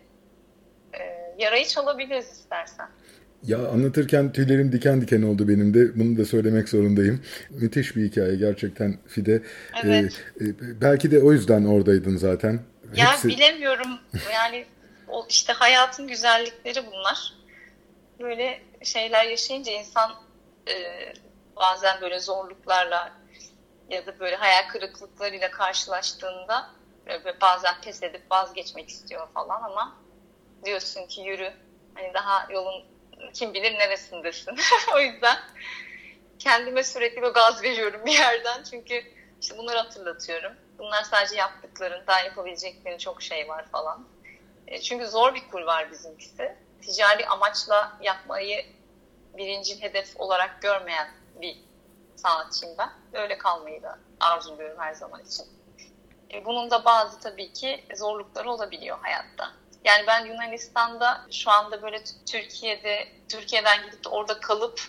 [0.94, 1.00] E,
[1.38, 2.90] yarayı çalabiliriz istersen.
[3.44, 6.00] Ya anlatırken tüylerim diken diken oldu benim de.
[6.00, 7.24] Bunu da söylemek zorundayım.
[7.50, 9.44] Müthiş bir hikaye gerçekten Fide.
[9.84, 10.24] Evet.
[10.42, 12.60] Ee, belki de o yüzden oradaydın zaten.
[12.96, 14.00] Ya Hepsi- bilemiyorum.
[14.34, 14.66] Yani
[15.08, 17.34] o işte hayatın güzellikleri bunlar.
[18.20, 20.12] Böyle şeyler yaşayınca insan
[20.68, 20.74] e,
[21.56, 23.12] bazen böyle zorluklarla
[23.90, 26.70] ya da böyle hayal kırıklıklarıyla karşılaştığında
[27.08, 29.98] böyle bazen pes edip vazgeçmek istiyor falan ama
[30.66, 31.50] diyorsun ki yürü.
[31.94, 32.84] Hani daha yolun
[33.34, 34.58] kim bilir neresindesin.
[34.96, 35.38] o yüzden
[36.40, 38.64] kendime sürekli böyle gaz veriyorum bir yerden.
[38.64, 39.04] Çünkü
[39.42, 40.54] işte bunları hatırlatıyorum.
[40.78, 44.08] Bunlar sadece yaptıkların, daha yapabileceklerin çok şey var falan.
[44.68, 46.56] E, çünkü zor bir kul var bizimkisi.
[46.82, 48.66] Ticari amaçla yapmayı
[49.38, 51.10] birinci hedef olarak görmeyen
[51.42, 51.58] bir
[52.16, 52.90] sanatçıyım ben.
[53.14, 55.46] Öyle kalmayı da arzuluyorum her zaman için.
[56.34, 59.52] E, bunun da bazı tabii ki zorlukları olabiliyor hayatta.
[59.84, 64.82] Yani ben Yunanistan'da şu anda böyle Türkiye'de Türkiye'den gidip de orada kalıp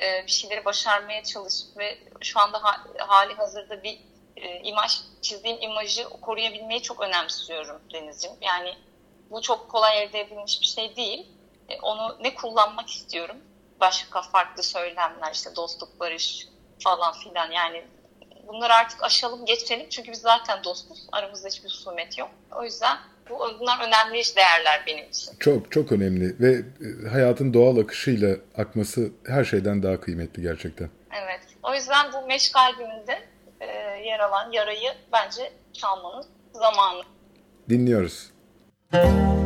[0.00, 3.98] e, bir şeyleri başarmaya çalışıp ve şu anda ha- hali hazırda bir
[4.36, 8.36] e, imaj çizdiğim imajı koruyabilmeyi çok önemsiyorum Deniz'ciğim.
[8.42, 8.74] Yani
[9.30, 11.26] bu çok kolay elde edilmiş bir şey değil.
[11.68, 13.36] E, onu ne kullanmak istiyorum?
[13.80, 16.48] Başka farklı söylemler işte dostluk, barış
[16.84, 17.84] falan filan yani
[18.48, 21.06] bunları artık aşalım geçelim çünkü biz zaten dostuz.
[21.12, 22.30] Aramızda hiçbir husumet yok.
[22.56, 22.98] O yüzden
[23.60, 25.32] bunlar önemli değerler benim için.
[25.40, 30.90] Çok çok önemli ve e, hayatın doğal akışıyla akması her şeyden daha kıymetli gerçekten.
[31.22, 31.40] Evet.
[31.62, 33.18] O yüzden bu meşk albümünde
[33.60, 33.66] e,
[34.04, 37.02] yer alan yarayı bence çalmanın zamanı.
[37.68, 38.30] Dinliyoruz.
[38.92, 39.39] Duyuyor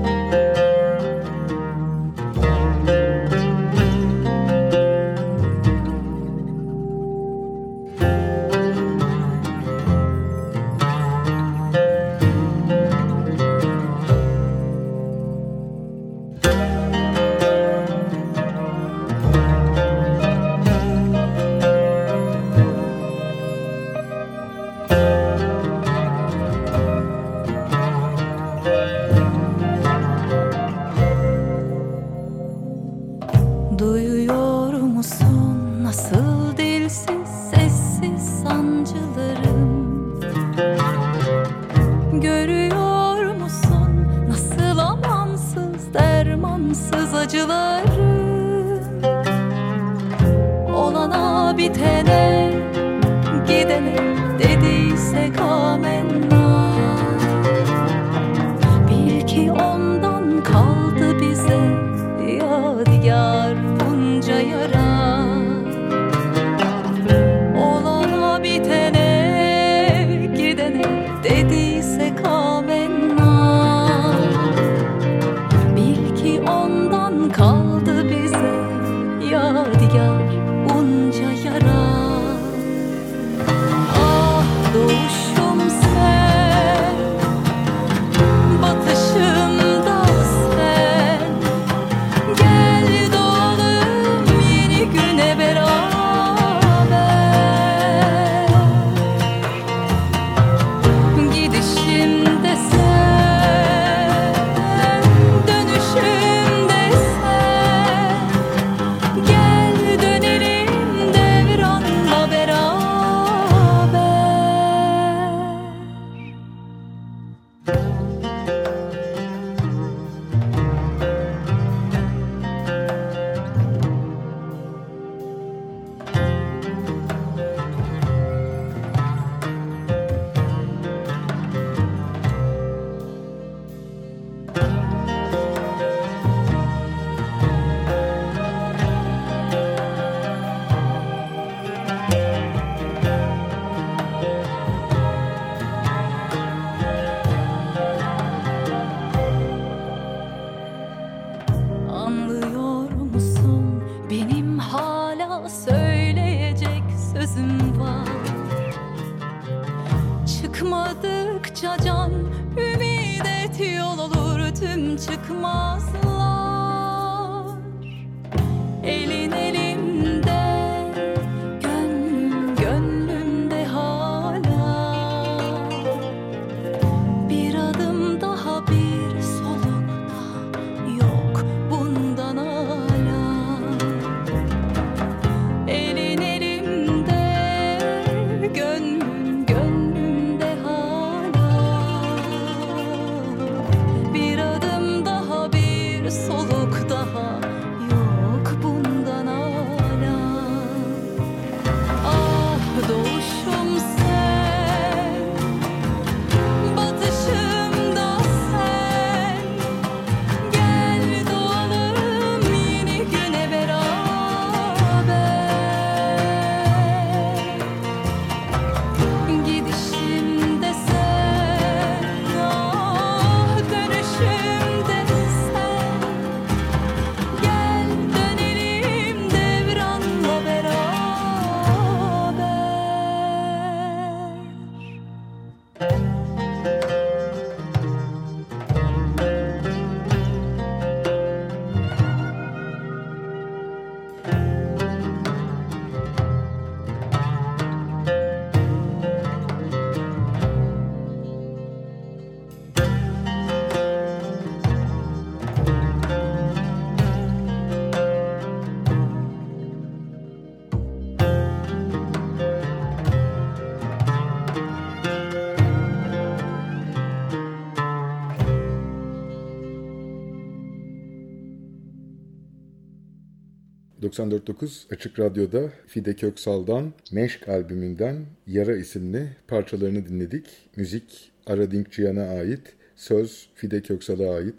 [274.18, 280.46] ...94.9 Açık Radyo'da Fide Köksal'dan Meşk albümünden Yara isimli parçalarını dinledik.
[280.77, 284.55] Müzik Ara Dinkçiyan'a ait, söz Fide Köksal'a ait.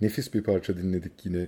[0.00, 1.46] Nefis bir parça dinledik yine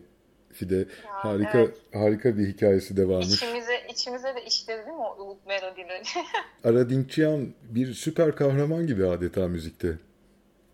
[0.53, 0.87] Fide.
[1.05, 1.77] harika evet.
[1.93, 3.35] harika bir hikayesi de varmış.
[3.35, 6.03] İçimize, içimize de işledi mi o Umut melodileri?
[6.65, 9.89] Ara Dinkçiyan bir süper kahraman gibi adeta müzikte.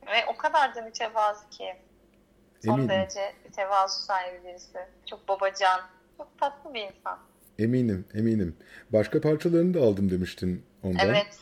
[0.07, 1.65] Ve o kadar da mütevazı ki.
[2.65, 2.89] Son Eminim.
[2.89, 4.79] derece tevazu sahibi birisi.
[5.11, 5.81] Çok babacan.
[6.21, 7.19] Çok tatlı bir insan.
[7.59, 8.57] Eminim, eminim.
[8.91, 11.07] Başka parçalarını da aldım demiştin ondan.
[11.09, 11.39] Evet.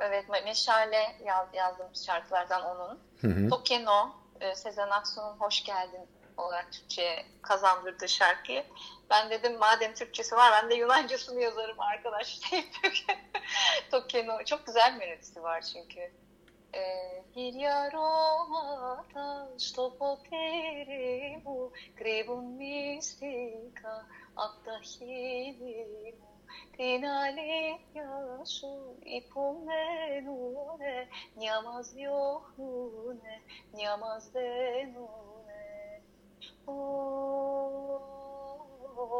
[0.00, 0.24] Evet.
[0.28, 2.98] Me- Meşale yaz, yazdığım şarkılardan onun.
[3.20, 3.48] Hı hı.
[3.48, 6.00] Tokeno, e, Sezen Aksu'nun Hoş Geldin
[6.36, 8.64] olarak Türkçe'ye kazandırdığı şarkıyı.
[9.10, 12.66] Ben dedim madem Türkçesi var ben de Yunancasını yazarım arkadaş deyip
[13.90, 14.44] Tokeno.
[14.44, 16.00] Çok güzel melodisi var çünkü.
[17.34, 18.66] Hiriaroma
[19.56, 26.34] στο ποτήρι μου κρύβουν μυστικά απ' τα χείλη μου.
[26.76, 28.10] Την αλήθεια
[28.44, 28.72] σου
[29.18, 30.96] υπομένουνε
[31.36, 33.34] μια μας διώχνουνε,
[33.72, 35.64] μια μας δένουνε.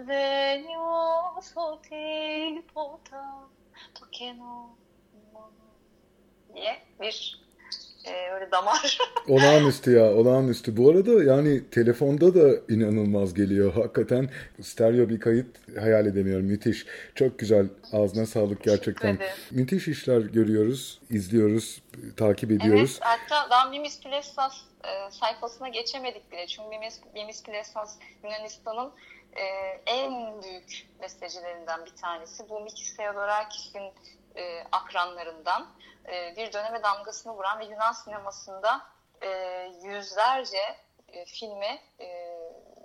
[0.06, 3.48] 銭を恐ているボタン
[3.94, 4.74] 時計の
[6.54, 7.40] diye bir
[8.04, 8.98] e, öyle damar.
[9.28, 10.76] olağanüstü ya olağanüstü.
[10.76, 13.72] Bu arada yani telefonda da inanılmaz geliyor.
[13.74, 14.30] Hakikaten
[14.62, 15.46] stereo bir kayıt
[15.80, 16.46] hayal edemiyorum.
[16.46, 16.86] Müthiş.
[17.14, 17.66] Çok güzel.
[17.92, 19.18] Ağzına sağlık gerçekten.
[19.50, 21.82] Müthiş işler görüyoruz, izliyoruz,
[22.16, 23.00] takip ediyoruz.
[23.02, 26.46] Evet hatta daha Mimis Plesas e, sayfasına geçemedik bile.
[26.46, 28.90] Çünkü Mimis, Mimis Plesas Yunanistan'ın
[29.36, 29.44] e,
[29.86, 32.48] en büyük bestecilerinden bir tanesi.
[32.48, 33.92] Bu Mikis Theodorakis'in
[34.36, 35.66] e, akranlarından
[36.08, 38.86] e, bir döneme damgasını vuran ve Yunan sinemasında
[39.22, 39.28] e,
[39.82, 40.76] yüzlerce
[41.08, 42.38] e, filme e,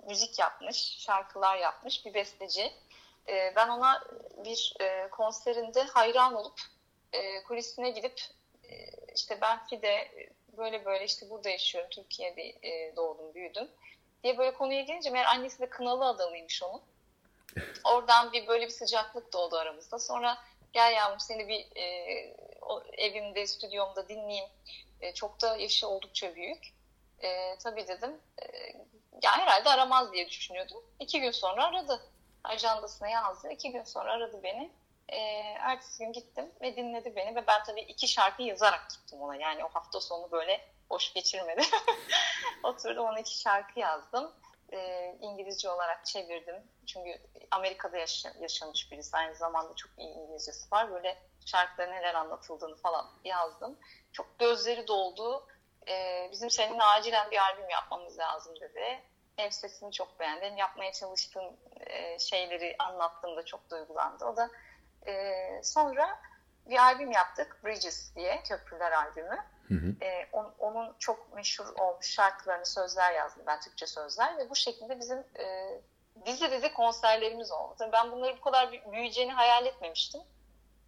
[0.06, 2.72] müzik yapmış, şarkılar yapmış bir besteci.
[3.28, 4.04] E, ben ona
[4.44, 6.60] bir e, konserinde hayran olup
[7.12, 8.20] e, kulisine gidip
[8.64, 8.74] e,
[9.14, 13.68] işte ben Fide böyle böyle işte burada yaşıyorum, Türkiye'de e, doğdum, büyüdüm
[14.26, 16.82] diye böyle konuya gelince meğer annesi de kınalı adamıymış onun.
[17.84, 19.98] Oradan bir böyle bir sıcaklık doğdu aramızda.
[19.98, 20.38] Sonra
[20.72, 24.48] gel yavrum seni bir e, o, evimde, stüdyomda dinleyeyim.
[25.00, 26.74] E, çok da yaşı oldukça büyük.
[27.22, 28.20] E, tabii dedim.
[28.42, 28.46] E,
[29.22, 30.84] ya herhalde aramaz diye düşünüyordum.
[31.00, 32.00] İki gün sonra aradı.
[32.44, 33.50] Ajandasına yazdı.
[33.50, 34.70] İki gün sonra aradı beni.
[35.08, 35.18] E,
[35.60, 39.36] ertesi gün gittim ve dinledi beni ve ben tabii iki şarkı yazarak gittim ona.
[39.36, 41.64] Yani o hafta sonu böyle boş geçirmedim.
[42.62, 44.32] Oturdum ona iki şarkı yazdım.
[44.72, 46.62] E, İngilizce olarak çevirdim.
[46.86, 47.20] Çünkü
[47.50, 49.16] Amerika'da yaşa- yaşamış birisi.
[49.16, 50.90] Aynı zamanda çok iyi İngilizcesi var.
[50.90, 53.78] Böyle şarkıda neler anlatıldığını falan yazdım.
[54.12, 55.46] Çok gözleri doldu.
[55.88, 59.02] Ee, bizim seninle acilen bir albüm yapmamız lazım dedi.
[59.36, 64.24] Hem sesini çok beğendi hem yapmaya çalıştığım e, şeyleri anlattığımda çok duygulandı.
[64.24, 64.50] O da
[65.06, 66.20] e, sonra
[66.66, 69.44] bir albüm yaptık Bridges diye Köprüler albümü.
[69.68, 70.04] Hı hı.
[70.04, 74.98] E, on- onun çok meşhur olmuş şarkılarını sözler yazdım ben Türkçe sözler ve bu şekilde
[75.00, 75.68] bizim e,
[76.26, 77.74] dizi dizi konserlerimiz oldu.
[77.78, 80.20] Tabii Ben bunları bu kadar büy- büyüyeceğini hayal etmemiştim.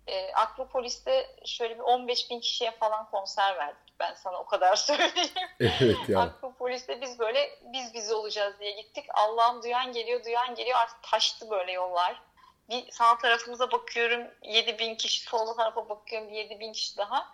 [0.06, 3.94] E, Akropolis'te şöyle bir 15 bin kişiye falan konser verdik.
[4.00, 5.48] Ben sana o kadar söyleyeyim.
[5.60, 6.18] Evet yani.
[6.22, 9.06] Akropolis'te biz böyle biz biz olacağız diye gittik.
[9.14, 10.78] Allah'ım duyan geliyor, duyan geliyor.
[10.78, 12.22] Artık taştı böyle yollar.
[12.68, 17.28] Bir sağ tarafımıza bakıyorum 7 bin kişi, sol tarafa bakıyorum bir 7 bin kişi daha.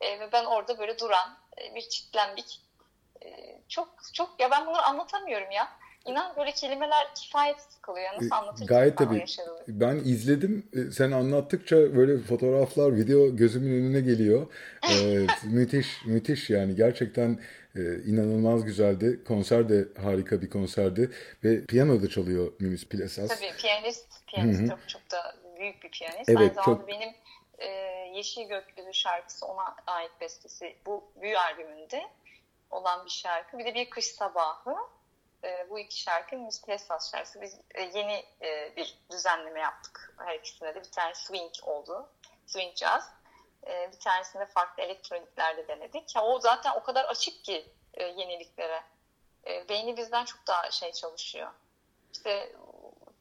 [0.00, 2.60] E, ve ben orada böyle duran e, bir çitlendik.
[3.24, 3.28] E,
[3.68, 5.68] çok çok ya ben bunları anlatamıyorum ya.
[6.06, 8.06] İnan böyle kelimeler kifayetsiz kalıyor.
[8.16, 9.18] Nasıl anlatacağım Gayet tabii.
[9.18, 9.58] yaşadığımı?
[9.68, 10.68] Ben izledim.
[10.92, 14.52] Sen anlattıkça böyle fotoğraflar, video gözümün önüne geliyor.
[14.90, 16.74] E, müthiş, müthiş yani.
[16.76, 17.40] Gerçekten
[17.76, 19.24] e, inanılmaz güzeldi.
[19.28, 21.10] Konser de harika bir konserdi.
[21.44, 23.28] Ve piyano da çalıyor Mimis Plesas.
[23.28, 24.68] Tabii piyanist, piyanist Hı hı.
[24.68, 26.28] çok çok da büyük bir piyanist.
[26.28, 27.08] Evet, Aynı zamanda çok- benim
[27.60, 27.68] e,
[28.14, 32.10] Yeşil Gökyüzü şarkısı ona ait bestesi bu büyü albümünde
[32.70, 33.58] olan bir şarkı.
[33.58, 34.76] Bir de bir kış sabahı.
[35.44, 37.40] E, bu iki şarkı Miss Plesas şarkısı.
[37.40, 40.80] Biz e, yeni e, bir düzenleme yaptık her ikisinde de.
[40.80, 42.08] Bir tane swing oldu.
[42.46, 43.12] Swing jazz.
[43.66, 46.16] E, bir tanesinde farklı elektroniklerde denedik.
[46.16, 48.82] Ya, o zaten o kadar açık ki e, yeniliklere.
[49.46, 51.50] E, beyni bizden çok daha şey çalışıyor.
[52.12, 52.52] İşte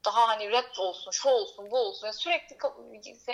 [0.10, 2.07] daha hani rap olsun, şu olsun, bu olsun.
[2.07, 2.57] Yani sürekli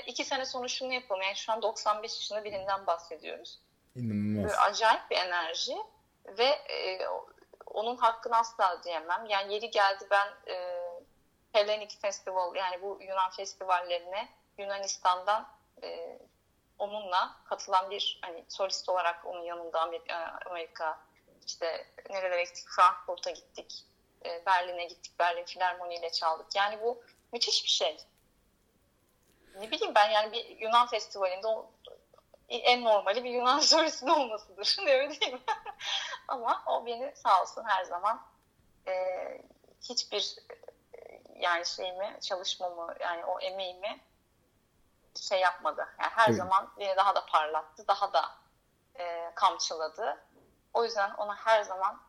[0.06, 1.22] iki sene sonra şunu yapalım.
[1.22, 3.60] Yani şu an 95 yaşında birinden bahsediyoruz.
[3.96, 4.44] İnanılmaz.
[4.44, 5.78] Böyle acayip bir enerji
[6.26, 7.08] ve e,
[7.66, 9.26] onun hakkını asla diyemem.
[9.30, 10.86] Yani yeri geldi ben e,
[11.54, 15.48] Hellenic Festival yani bu Yunan festivallerine Yunanistan'dan
[15.84, 16.20] e,
[16.80, 21.00] onunla katılan bir hani solist olarak onun yanında Amerika, Amerika
[21.46, 23.86] işte nerelere gittik Frankfurt'a gittik
[24.26, 26.56] e, Berlin'e gittik Berlin Filarmoni ile çaldık.
[26.56, 27.98] Yani bu müthiş bir şey.
[29.60, 31.72] Ne bileyim ben yani bir Yunan festivalinde o,
[32.50, 34.78] en normali bir Yunan solistin olmasıdır.
[34.86, 35.42] ne bileyim.
[36.28, 38.22] Ama o beni sağ olsun her zaman
[38.88, 38.94] e,
[39.82, 40.36] hiçbir
[40.94, 44.00] e, yani şeyimi, çalışmamı yani o emeğimi
[45.22, 45.88] şey yapmadı.
[46.00, 46.38] Yani her Evet.
[46.38, 48.32] zaman beni daha da parlattı, daha da
[49.00, 50.24] e, kamçıladı.
[50.74, 52.02] O yüzden ona her zaman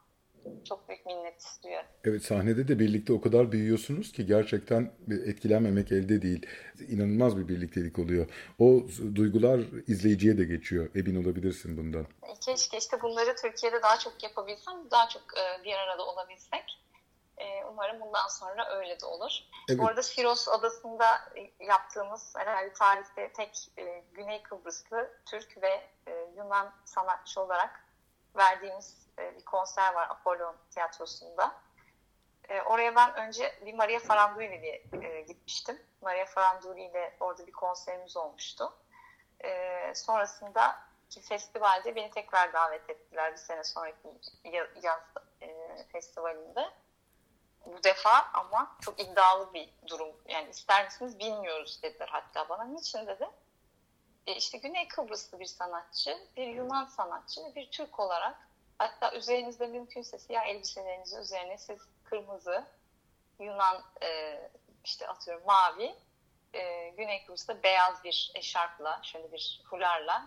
[0.68, 1.88] çok büyük minnet duyuyorum.
[2.04, 4.92] Evet sahnede de birlikte o kadar büyüyorsunuz ki gerçekten
[5.26, 6.46] etkilenmemek elde değil.
[6.88, 8.26] İnanılmaz bir birliktelik oluyor.
[8.58, 8.82] O
[9.14, 10.90] duygular izleyiciye de geçiyor.
[10.94, 12.06] Emin olabilirsin bundan.
[12.40, 16.86] Keşke işte bunları Türkiye'de daha çok yapabilsem, daha çok e, bir arada olabilsek.
[17.38, 19.32] E, umarım bundan sonra öyle de olur.
[19.68, 19.80] Evet.
[19.80, 21.06] Bu arada Siros Adası'nda
[21.60, 27.84] yaptığımız herhalde tarihte tek e, Güney Kıbrıslı Türk ve e, Yunan sanatçı olarak
[28.36, 31.54] verdiğimiz e, bir konser var Apollon Tiyatrosu'nda.
[32.48, 35.82] E, oraya ben önce bir Maria Faranduli ile e, gitmiştim.
[36.00, 38.72] Maria Faranduli ile orada bir konserimiz olmuştu.
[39.94, 40.78] Sonrasında
[41.10, 44.08] ki festivalde beni tekrar davet ettiler bir sene sonraki
[44.44, 45.00] ya- yaz
[45.42, 45.48] e,
[45.92, 46.70] festivalinde.
[47.66, 50.16] Bu defa ama çok iddialı bir durum.
[50.28, 52.64] Yani ister misiniz bilmiyoruz dediler hatta bana.
[52.64, 53.30] Niçin dedi.
[54.26, 58.45] E işte Güney Kıbrıslı bir sanatçı, bir Yunan sanatçı bir Türk olarak
[58.78, 62.64] hatta üzerinizde mümkünse siyah elbiselerinizi üzerine siz kırmızı,
[63.38, 64.40] Yunan e,
[64.84, 65.94] işte atıyorum mavi,
[66.54, 70.26] e, Güney Kıbrıs'ta beyaz bir eşarpla, şöyle bir fularla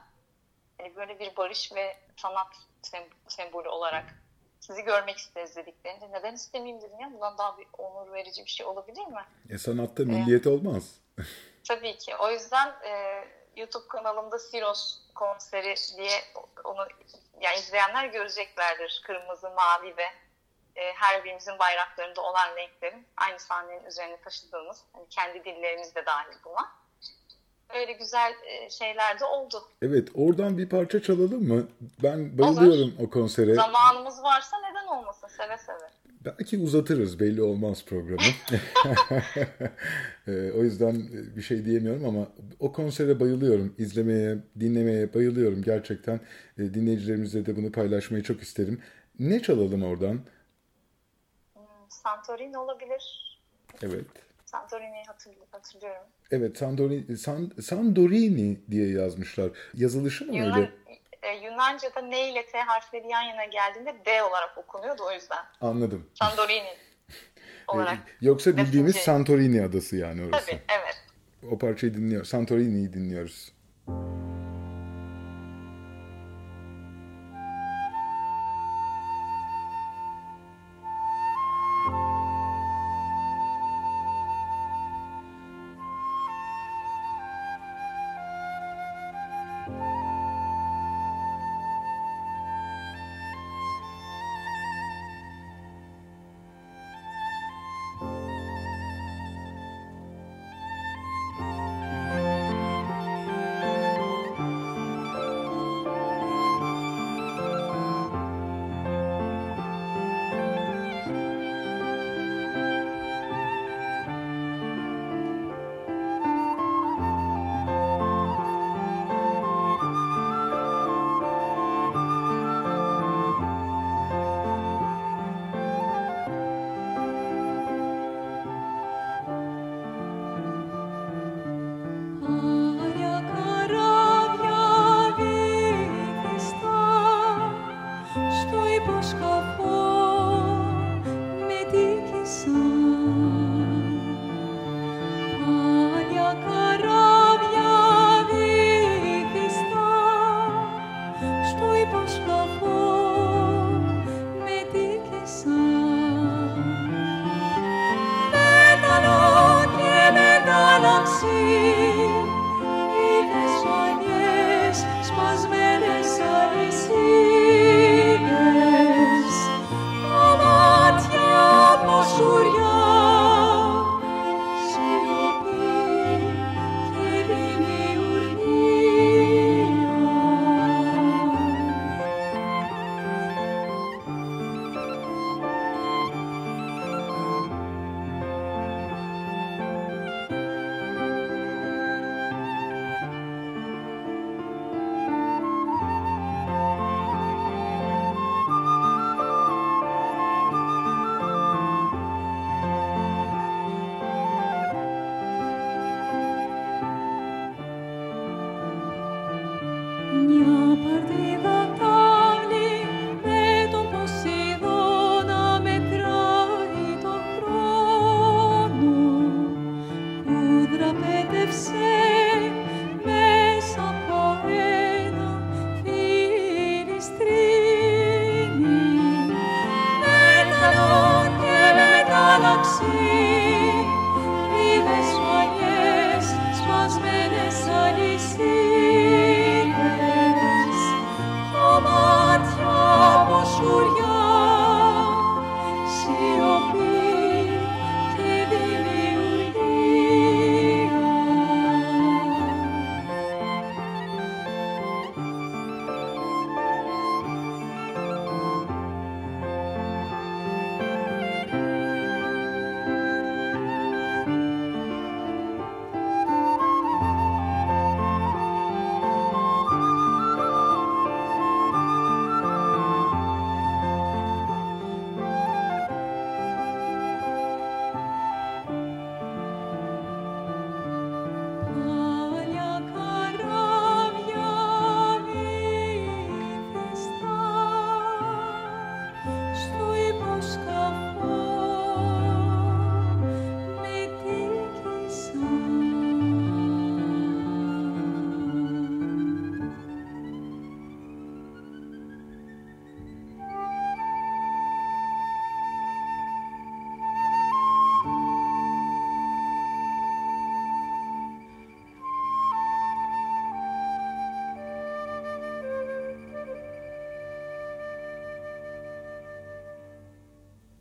[0.77, 4.05] hani böyle bir barış ve sanat sem- sembolü olarak
[4.59, 8.65] sizi görmek isteriz dediklerinde neden istemeyeyim dedim ya bundan daha bir onur verici bir şey
[8.65, 9.25] olabilir mi?
[9.49, 10.99] E sanatta milliyet olmaz.
[11.67, 12.15] Tabii ki.
[12.15, 13.23] O yüzden e,
[13.55, 16.19] YouTube kanalımda Siros konseri diye
[16.63, 16.87] onu
[17.41, 19.01] yani izleyenler göreceklerdir.
[19.05, 20.05] Kırmızı, mavi ve
[20.75, 26.37] e, her birimizin bayraklarında olan renklerin aynı sahnenin üzerine taşıdığımız hani kendi dillerimiz de dahil
[26.45, 26.71] buna.
[27.69, 29.63] Öyle güzel e, şeyler de oldu.
[29.81, 31.67] Evet oradan bir parça çalalım mı?
[32.03, 33.53] Ben bayılıyorum o konsere.
[33.53, 35.89] Zamanımız varsa neden olmasın seve seve.
[36.25, 38.21] Belki uzatırız belli olmaz programı.
[40.27, 41.03] E, o yüzden
[41.35, 42.27] bir şey diyemiyorum ama
[42.59, 43.75] o konsere bayılıyorum.
[43.77, 46.19] İzlemeye, dinlemeye bayılıyorum gerçekten.
[46.57, 48.81] E, dinleyicilerimizle de bunu paylaşmayı çok isterim.
[49.19, 50.13] Ne çalalım oradan?
[51.53, 53.37] Hmm, Santorini olabilir.
[53.83, 54.05] Evet.
[54.45, 56.03] Santorini'yi hatırl- hatırlıyorum.
[56.31, 59.51] Evet Sandorini, San, Sandorini diye yazmışlar.
[59.73, 60.71] Yazılışı mı Yunan, öyle?
[61.23, 65.45] E, Yunanca'da N ile T harfleri yan yana geldiğinde D olarak okunuyordu o yüzden.
[65.61, 66.09] Anladım.
[66.13, 66.77] Santorini
[67.67, 67.97] olarak.
[67.97, 69.05] E, Yoksa bildiğimiz Latince.
[69.05, 70.45] Santorini adası yani orası.
[70.45, 71.03] Tabii evet.
[71.51, 72.25] O parçayı dinliyor.
[72.25, 73.51] Santorini'yi dinliyoruz.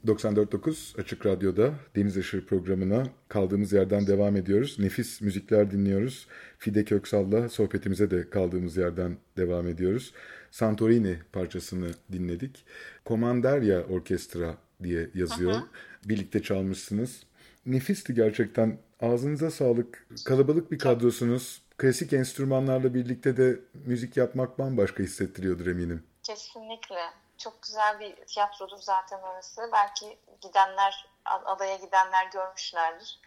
[0.09, 4.79] 94.9 Açık Radyo'da Deniz Aşırı programına kaldığımız yerden devam ediyoruz.
[4.79, 6.27] Nefis müzikler dinliyoruz.
[6.59, 10.13] Fide Köksal'la sohbetimize de kaldığımız yerden devam ediyoruz.
[10.51, 12.65] Santorini parçasını dinledik.
[13.05, 15.53] Komanderya Orkestra diye yazıyor.
[15.53, 15.67] Aha.
[16.05, 17.23] Birlikte çalmışsınız.
[17.67, 18.79] Nefisti gerçekten.
[19.01, 20.07] Ağzınıza sağlık.
[20.25, 21.63] Kalabalık bir kadrosunuz.
[21.77, 26.03] Klasik enstrümanlarla birlikte de müzik yapmak bambaşka hissettiriyordur eminim.
[26.23, 26.97] Kesinlikle
[27.39, 29.69] çok güzel bir tiyatrodur zaten orası.
[29.73, 33.21] Belki gidenler, adaya gidenler görmüşlerdir.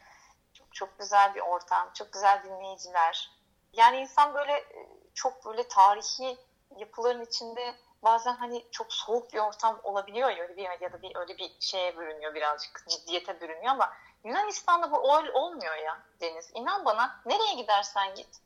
[0.53, 3.32] Çok çok güzel bir ortam, çok güzel dinleyiciler.
[3.74, 6.38] Yani insan böyle e, çok böyle tarihi
[6.78, 11.38] yapıların içinde bazen hani çok soğuk bir ortam olabiliyor ya bir ya da bir öyle
[11.38, 13.93] bir şeye bürünüyor birazcık ciddiyete bürünüyor ama
[14.24, 16.51] Yunanistan'da bu öyle olmuyor ya Deniz.
[16.53, 18.41] İnan bana nereye gidersen git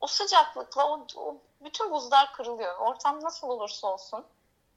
[0.00, 2.78] o sıcaklıkla o, o bütün buzlar kırılıyor.
[2.78, 4.26] Ortam nasıl olursa olsun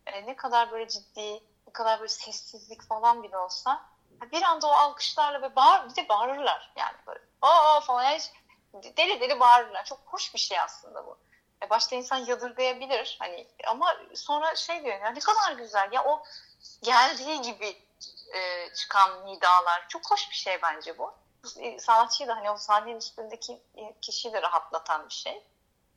[0.05, 1.33] e, ne kadar böyle ciddi,
[1.67, 3.91] ne kadar böyle sessizlik falan bile olsa
[4.31, 8.21] bir anda o alkışlarla ve bağır, bir de bağırırlar yani böyle aa falan yani
[8.97, 9.85] deli deli bağırırlar.
[9.85, 11.17] Çok hoş bir şey aslında bu.
[11.63, 16.23] E, başta insan yadırgayabilir hani ama sonra şey diyor ya ne kadar güzel ya o
[16.81, 17.77] geldiği gibi
[18.33, 21.13] e, çıkan nidalar çok hoş bir şey bence bu.
[21.59, 23.61] E, Sanatçıyı da hani o sahnenin üstündeki
[24.01, 25.43] kişiyi de rahatlatan bir şey.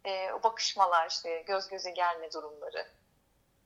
[0.04, 2.90] E, o bakışmalar işte göz göze gelme durumları.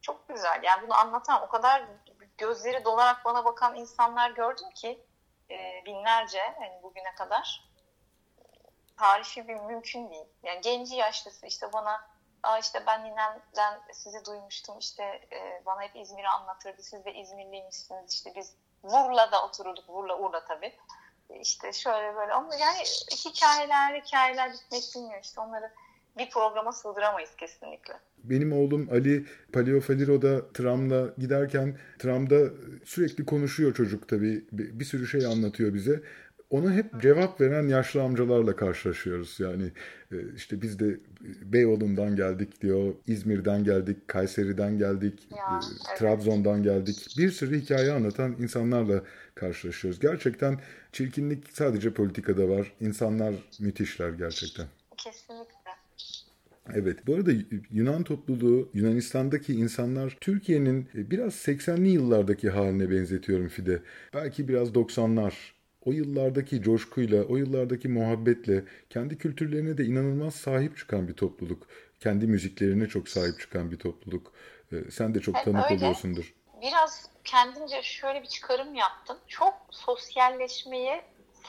[0.01, 0.61] Çok güzel.
[0.63, 1.85] Yani bunu anlatan o kadar
[2.39, 5.07] gözleri dolarak bana bakan insanlar gördüm ki
[5.51, 7.69] e, binlerce hani bugüne kadar
[8.97, 10.27] tarifi bir mümkün değil.
[10.43, 12.09] Yani genci yaşlısı işte bana
[12.43, 16.83] Aa işte ben ninemden sizi duymuştum işte e, bana hep İzmir'i anlatırdı.
[16.83, 19.89] Siz de İzmirliymişsiniz işte biz Vurla'da otururduk.
[19.89, 20.77] Vurla Urla tabii.
[21.41, 22.79] İşte şöyle böyle ama yani
[23.25, 25.73] hikayeler hikayeler bitmek bilmiyor işte onları
[26.19, 27.95] bir programa sığdıramayız kesinlikle.
[28.25, 32.39] Benim oğlum Ali Paleofaliro'da tramla giderken tramda
[32.85, 34.45] sürekli konuşuyor çocuk tabii.
[34.53, 36.03] Bir sürü şey anlatıyor bize.
[36.51, 39.41] Ona hep cevap veren yaşlı amcalarla karşılaşıyoruz.
[39.41, 39.73] Yani
[40.13, 40.99] e, işte biz de
[41.43, 45.99] Beyoğlu'ndan geldik diyor, İzmir'den geldik, Kayseri'den geldik, Ya, e, evet.
[45.99, 47.07] Trabzon'dan geldik.
[47.19, 49.03] Bir sürü hikaye anlatan insanlarla
[49.35, 50.01] karşılaşıyoruz.
[50.01, 50.61] Gerçekten
[50.93, 52.73] çirkinlik sadece politikada var.
[52.81, 54.67] İnsanlar müthişler gerçekten.
[54.97, 55.58] Kesinlikle.
[56.75, 57.31] Evet, bu arada
[57.71, 63.83] Yunan topluluğu, Yunanistan'daki insanlar Türkiye'nin e, biraz 80'li yıllardaki haline benzetiyorum Fide.
[64.15, 65.33] Belki biraz 90'lar.
[65.85, 71.67] O yıllardaki coşkuyla, o yıllardaki muhabbetle kendi kültürlerine de inanılmaz sahip çıkan bir topluluk.
[72.01, 74.33] Kendi müziklerine çok sahip çıkan bir topluluk.
[74.73, 75.75] E, Sen de çok tanık öyle.
[75.75, 76.35] oluyorsundur.
[76.63, 79.17] Biraz kendimce şöyle bir çıkarım yaptım.
[79.29, 81.01] Çok sosyalleşmeyi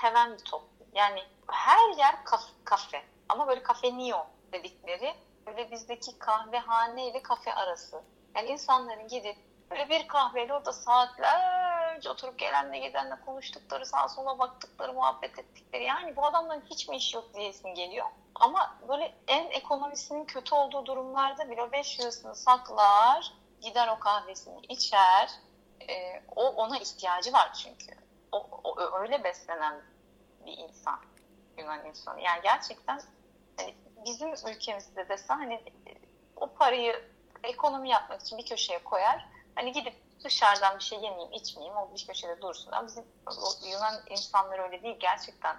[0.01, 0.69] seven bir toplum.
[0.95, 2.97] Yani her yer kaf- kafe.
[3.29, 8.03] Ama böyle kafe neon dedikleri böyle bizdeki kahvehane ile kafe arası.
[8.35, 9.37] Yani insanların gidip
[9.71, 15.83] böyle bir kahveyle orada saatlerce oturup gelenle gidenle konuştukları, sağa sola baktıkları, muhabbet ettikleri.
[15.83, 18.05] Yani bu adamların hiç mi iş yok diyesin geliyor.
[18.35, 24.59] Ama böyle en ekonomisinin kötü olduğu durumlarda bile o 5 lirasını saklar, gider o kahvesini
[24.69, 25.29] içer.
[25.89, 27.95] Ee, o ona ihtiyacı var çünkü.
[28.31, 29.81] O, o öyle beslenen
[30.45, 30.99] bir insan.
[31.57, 32.21] Yunan insanı.
[32.21, 33.01] Yani gerçekten
[33.57, 33.75] hani
[34.05, 35.63] bizim ülkemizde desen hani
[36.35, 37.09] o parayı
[37.43, 39.25] ekonomi yapmak için bir köşeye koyar.
[39.55, 39.93] Hani gidip
[40.23, 42.71] dışarıdan bir şey yemeyeyim, içmeyeyim, o bir köşede dursun.
[42.71, 45.55] Ama bizim o Yunan insanları öyle değil gerçekten.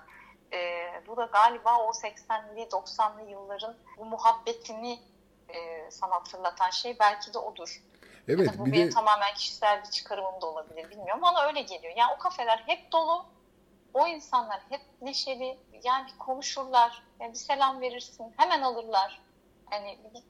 [0.52, 5.00] Ee, bu da galiba o 80'li 90'lı yılların bu muhabbetini
[5.48, 7.82] e, sana hatırlatan şey belki de odur.
[8.28, 11.22] Evet, Ya da bu bir benim de tamamen kişisel bir çıkarımım da olabilir bilmiyorum.
[11.22, 11.94] Bana öyle geliyor.
[11.96, 13.24] Yani o kafeler hep dolu.
[13.94, 15.58] O insanlar hep neşeli.
[15.84, 17.02] Yani bir konuşurlar.
[17.20, 18.24] Yani bir selam verirsin.
[18.36, 19.22] Hemen alırlar.
[19.72, 20.22] Yani bir-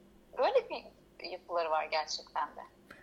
[0.44, 0.84] öyle bir
[1.30, 2.60] yapıları var gerçekten de.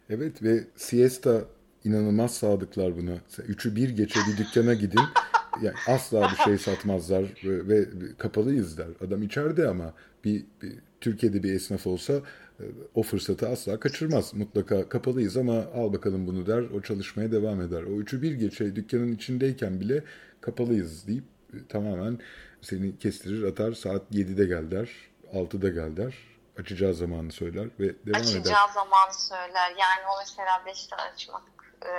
[0.10, 1.42] Evet ve siesta
[1.84, 3.16] inanılmaz sadıklar buna.
[3.38, 5.02] Üçü bir geçe bir dükkana gidin.
[5.62, 7.86] Yani asla bir şey satmazlar ve, ve
[8.18, 8.88] kapalıyız der.
[9.08, 9.94] Adam içeride ama
[10.24, 12.14] bir, bir Türkiye'de bir esnaf olsa
[12.60, 12.64] e,
[12.96, 14.34] o fırsatı asla kaçırmaz.
[14.34, 16.62] Mutlaka kapalıyız ama al bakalım bunu der.
[16.62, 17.84] O çalışmaya devam eder.
[17.84, 20.04] O üçü bir geçe dükkanın içindeyken bile
[20.42, 22.20] kapalıyız deyip e, tamamen
[22.62, 23.74] seni kestirir atar.
[23.74, 24.90] Saat 7'de gel der.
[25.34, 26.16] 6'da gel der.
[26.60, 28.20] Açacağı zamanı söyler ve devam eder.
[28.20, 29.70] Açacağı zaman söyler.
[29.70, 31.44] Yani o mesela 5'te açmak
[31.86, 31.92] e,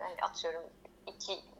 [0.00, 0.62] hani atıyorum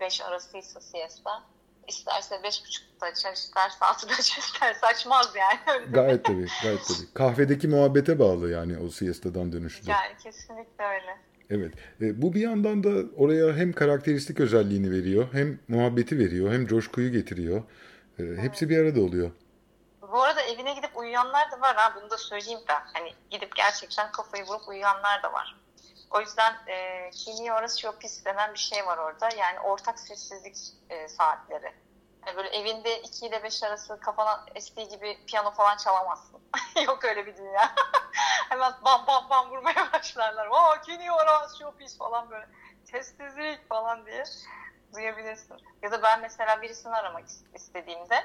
[0.00, 1.42] 2-5 arasıysa siesta
[1.88, 5.58] isterse 5.30'da açar, isterse 6'da açar, isterse açmaz yani.
[5.80, 7.14] Öyle Gayet tabii, gayet tabii.
[7.14, 9.90] Kahvedeki muhabbete bağlı yani o siestadan dönüşte.
[9.92, 11.18] Yani kesinlikle öyle.
[11.50, 11.74] Evet.
[12.00, 17.12] E, bu bir yandan da oraya hem karakteristik özelliğini veriyor, hem muhabbeti veriyor, hem coşkuyu
[17.12, 17.62] getiriyor.
[18.18, 19.30] E, hepsi bir arada oluyor.
[20.12, 22.82] Bu arada evine gidip uyuyanlar da var ha bunu da söyleyeyim ben.
[22.92, 25.56] Hani gidip gerçekten kafayı vurup uyuyanlar da var.
[26.10, 29.28] O yüzden e, Kini Horatio Pis denen bir şey var orada.
[29.36, 30.56] Yani ortak sessizlik
[30.90, 31.74] e, saatleri.
[32.26, 36.40] Yani böyle evinde 2 ile 5 arası kafana estiği gibi piyano falan çalamazsın.
[36.86, 37.74] Yok öyle bir dünya.
[38.48, 40.48] Hemen bam bam bam vurmaya başlarlar.
[40.50, 42.46] Aa Kini Horatio Pis falan böyle.
[42.84, 44.24] Sessizlik falan diye
[44.94, 45.56] duyabilirsin.
[45.82, 48.24] Ya da ben mesela birisini aramak istediğimde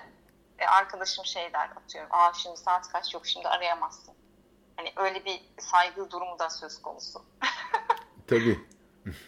[0.60, 2.10] e, arkadaşım şey der atıyorum.
[2.14, 4.16] Aa şimdi saat kaç yok şimdi arayamazsın.
[4.76, 7.26] Hani öyle bir saygı durumu da söz konusu.
[8.32, 8.60] Tabii.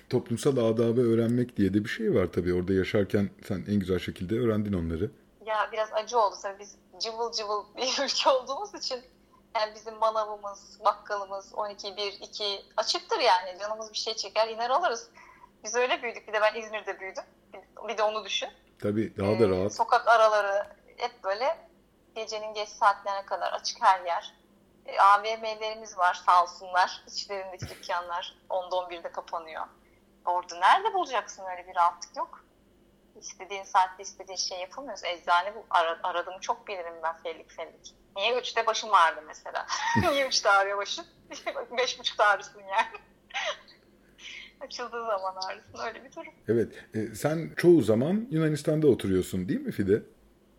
[0.09, 2.53] Toplumsal adabı öğrenmek diye de bir şey var tabii.
[2.53, 5.11] Orada yaşarken sen en güzel şekilde öğrendin onları.
[5.45, 8.99] Ya biraz acı oldu tabii biz cıvıl cıvıl bir ülke olduğumuz için
[9.55, 13.59] yani bizim manavımız, bakkalımız 12, 1, 2 açıktır yani.
[13.59, 15.09] Canımız bir şey çeker iner alırız.
[15.63, 16.27] Biz öyle büyüdük.
[16.27, 17.23] Bir de ben İzmir'de büyüdüm.
[17.87, 18.49] Bir de onu düşün.
[18.79, 19.75] Tabii daha da Ee, rahat.
[19.75, 21.57] Sokak araları hep böyle
[22.15, 24.33] Gecenin geç saatlerine kadar açık her yer.
[24.85, 27.03] E, AVM'lerimiz var sağ olsunlar.
[27.07, 29.65] İçlerindeki dükkanlar 10'da 11'de kapanıyor.
[30.25, 32.45] Orada nerede bulacaksın öyle bir rahatlık yok.
[33.19, 35.03] İstediğin saatte istediğin şey yapamıyoruz.
[35.03, 37.95] Eczane bu ara, aradığımı çok bilirim ben fellik fellik.
[38.15, 39.65] Niye 3'te başım ağrıdı mesela?
[40.11, 41.05] Niye 3'te ağrıyor başım?
[41.31, 42.87] 5.30'da ağrısın yani.
[44.61, 46.33] Açıldığı zaman ağrısın öyle bir durum.
[46.47, 46.73] Evet.
[46.93, 50.03] E, sen çoğu zaman Yunanistan'da oturuyorsun değil mi Fide?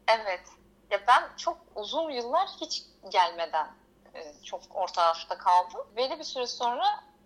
[0.09, 0.43] Evet.
[0.91, 3.67] Ya ben çok uzun yıllar hiç gelmeden
[4.45, 5.81] çok orta hafta kaldım.
[5.97, 6.85] Belli bir süre sonra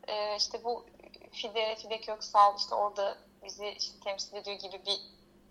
[0.08, 0.86] e, işte bu
[1.32, 5.00] Fide, Fide Köksal işte orada bizi işte temsil ediyor gibi bir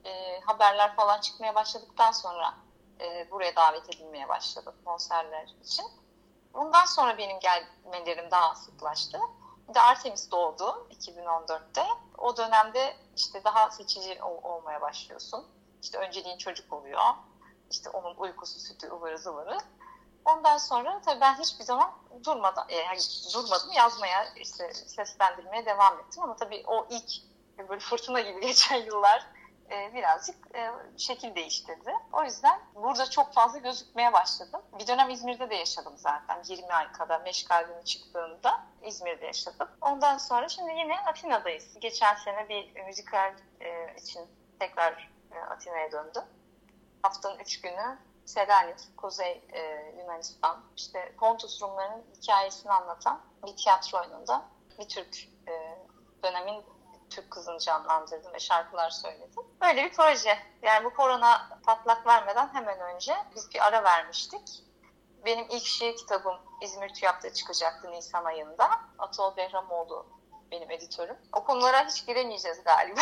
[0.10, 2.54] e, haberler falan çıkmaya başladıktan sonra
[3.02, 5.86] e, buraya davet edilmeye başladı konserler için.
[6.54, 9.20] Bundan sonra benim gelmelerim daha sıklaştı.
[9.70, 11.86] Bir de Artemis doğdu 2014'te.
[12.18, 15.48] O dönemde işte daha seçici ol- olmaya başlıyorsun.
[15.84, 17.02] İşte önceliğin çocuk oluyor.
[17.70, 19.58] İşte onun uykusu, sütü, ıvırı zıvırı.
[20.28, 21.92] Ondan sonra tabii ben hiçbir zaman
[22.26, 23.00] durmadan, e, yani
[23.34, 26.24] durmadım yazmaya, işte seslendirmeye devam ettim.
[26.24, 27.12] Ama tabii o ilk
[27.70, 29.28] böyle fırtına gibi geçen yıllar
[29.72, 31.94] e, birazcık e, şekil değiştirdi.
[32.14, 34.62] O yüzden burada çok fazla gözükmeye başladım.
[34.80, 36.44] Bir dönem İzmir'de de yaşadım zaten.
[36.48, 39.68] 20 ay kadar meşgalimi çıktığında İzmir'de yaşadım.
[39.82, 41.80] Ondan sonra şimdi yine Atina'dayız.
[41.80, 44.22] Geçen sene bir müzikal e, için
[44.60, 46.24] tekrar e, Atina'ya döndüm.
[47.02, 47.98] Haftanın üç günü
[48.28, 54.46] Selanik, Kuzey e, Yunanistan, işte Pontus Rumlarının hikayesini anlatan bir tiyatro oyununda
[54.80, 55.18] bir Türk
[55.48, 55.78] e,
[56.24, 56.66] dönemin
[57.10, 59.44] Türk kızını canlandırdım ve şarkılar söyledim.
[59.62, 60.38] Böyle bir proje.
[60.62, 64.64] Yani bu korona patlak vermeden hemen önce biz bir ara vermiştik.
[65.26, 68.70] Benim ilk şiir kitabım İzmir TÜYAP'ta çıkacaktı Nisan ayında.
[69.00, 70.06] Atol Behramoğlu
[70.52, 71.16] benim editörüm.
[71.34, 73.02] O konulara hiç giremeyeceğiz galiba.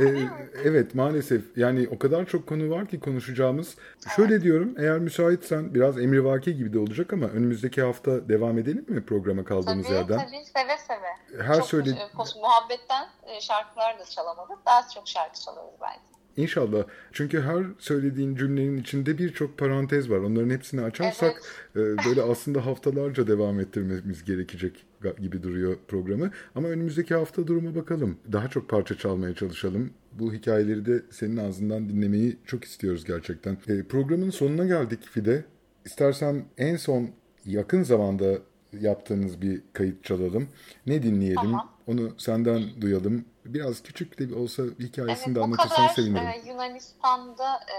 [0.00, 0.28] Ee,
[0.64, 3.76] evet maalesef yani o kadar çok konu var ki konuşacağımız.
[4.16, 9.06] Şöyle diyorum eğer müsaitsen biraz emrivaki gibi de olacak ama önümüzdeki hafta devam edelim mi
[9.06, 10.18] programa kaldığımız tabii, yerden?
[10.18, 11.42] Tabii seve seve.
[11.42, 14.66] Her çok söyle- e, muhabbetten e, şarkılar da çalamadık.
[14.66, 16.07] Daha çok şarkı çalarız belki.
[16.38, 16.84] İnşallah.
[17.12, 20.18] Çünkü her söylediğin cümlenin içinde birçok parantez var.
[20.18, 21.42] Onların hepsini açarsak
[21.76, 24.84] e, böyle aslında haftalarca devam ettirmemiz gerekecek
[25.20, 26.30] gibi duruyor programı.
[26.54, 28.16] Ama önümüzdeki hafta duruma bakalım.
[28.32, 29.90] Daha çok parça çalmaya çalışalım.
[30.12, 33.58] Bu hikayeleri de senin ağzından dinlemeyi çok istiyoruz gerçekten.
[33.68, 35.44] E, programın sonuna geldik Fide.
[35.84, 37.10] İstersen en son
[37.44, 38.38] yakın zamanda
[38.80, 40.48] yaptığınız bir kayıt çalalım.
[40.86, 41.36] Ne dinleyelim?
[41.36, 41.68] Tamam.
[41.86, 43.24] Onu senden duyalım.
[43.54, 46.28] Biraz küçük de olsa hikayesini de bu anlatırsan kadar sevinirim.
[46.28, 47.78] e, Yunanistan'da e,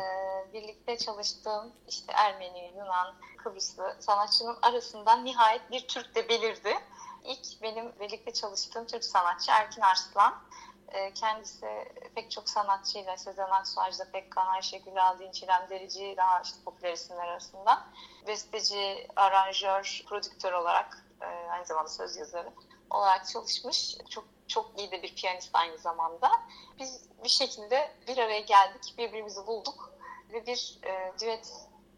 [0.53, 6.73] birlikte çalıştığım işte Ermeni, Yunan, Kıbrıslı sanatçının arasından nihayet bir Türk de belirdi.
[7.25, 10.33] İlk benim birlikte çalıştığım Türk sanatçı Erkin Arslan.
[10.87, 11.67] E, kendisi
[12.15, 17.27] pek çok sanatçıyla Sezen Aksu, Ajda Pekkan, Ayşegül Aldin, Çilem Derici daha işte popüler isimler
[17.27, 17.87] arasından.
[18.27, 22.49] Besteci, aranjör, prodüktör olarak e, aynı zamanda söz yazarı
[22.89, 23.97] olarak çalışmış.
[24.09, 26.31] Çok çok iyi de bir piyanist aynı zamanda.
[26.79, 29.93] Biz bir şekilde bir araya geldik, birbirimizi bulduk
[30.33, 31.53] ve bir e, düet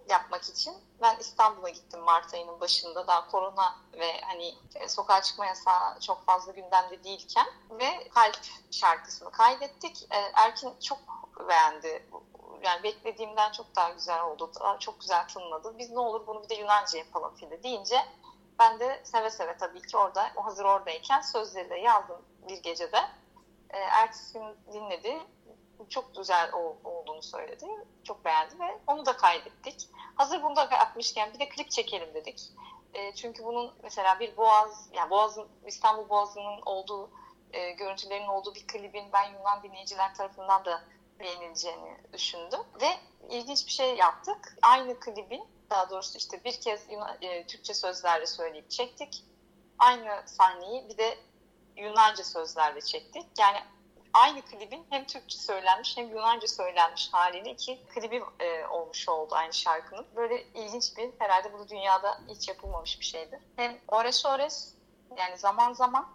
[0.09, 5.45] yapmak için ben İstanbul'a gittim Mart ayının başında daha korona ve hani e, sokağa çıkma
[5.45, 8.39] yasağı çok fazla gündemde değilken ve Kalp
[8.71, 10.07] şarkısını kaydettik.
[10.11, 10.99] E, Erkin çok
[11.47, 12.05] beğendi.
[12.63, 14.51] Yani beklediğimden çok daha güzel oldu.
[14.79, 15.77] Çok güzel tınladı.
[15.77, 18.05] Biz ne olur bunu bir de Yunanca yapalım Fide deyince
[18.59, 22.97] ben de seve seve tabii ki orada, o hazır oradayken sözleri de yazdım bir gecede.
[23.69, 25.17] E, ertesi gün dinledi.
[25.89, 27.65] Çok güzel ol- olduğunu söyledi.
[28.03, 29.89] Çok beğendi ve onu da kaydettik.
[30.15, 32.49] Hazır bunu da yapmışken bir de klip çekelim dedik.
[32.93, 37.11] E, çünkü bunun mesela bir Boğaz, yani Boğaz'ın, İstanbul Boğazı'nın olduğu,
[37.53, 40.81] e, görüntülerin olduğu bir klibin ben Yunan dinleyiciler tarafından da
[41.19, 42.59] beğenileceğini düşündüm.
[42.81, 42.87] Ve
[43.29, 44.57] ilginç bir şey yaptık.
[44.61, 49.23] Aynı klibin daha doğrusu işte bir kez Yunan, e, Türkçe sözlerle söyleyip çektik.
[49.79, 51.17] Aynı sahneyi bir de
[51.77, 53.25] Yunanca sözlerle çektik.
[53.39, 53.57] Yani
[54.13, 59.53] aynı klibin hem Türkçe söylenmiş hem Yunanca söylenmiş halini iki klibi e, olmuş oldu aynı
[59.53, 60.05] şarkının.
[60.15, 63.39] Böyle ilginç bir herhalde bu dünyada hiç yapılmamış bir şeydir.
[63.55, 64.73] Hem Ores Ores
[65.17, 66.07] yani zaman zaman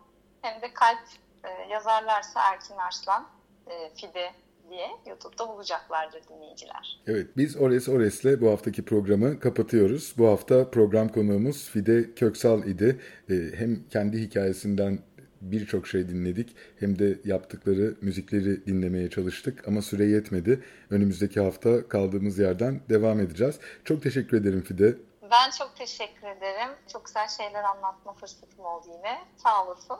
[0.42, 1.08] hem de Kalp
[1.44, 3.28] e, yazarlarsa Erkin Arslan,
[3.66, 4.34] e, Fide
[4.70, 7.00] diye YouTube'da bulacaklardır dinleyiciler.
[7.06, 10.14] Evet, biz Ores Ores'le bu haftaki programı kapatıyoruz.
[10.18, 13.00] Bu hafta program konuğumuz Fide Köksal idi.
[13.30, 14.98] Ee, hem kendi hikayesinden
[15.40, 20.64] birçok şey dinledik hem de yaptıkları müzikleri dinlemeye çalıştık ama süre yetmedi.
[20.90, 23.58] Önümüzdeki hafta kaldığımız yerden devam edeceğiz.
[23.84, 24.96] Çok teşekkür ederim Fide.
[25.30, 26.68] Ben çok teşekkür ederim.
[26.92, 29.18] Çok güzel şeyler anlatma fırsatım oldu yine.
[29.36, 29.96] Sağ olasın.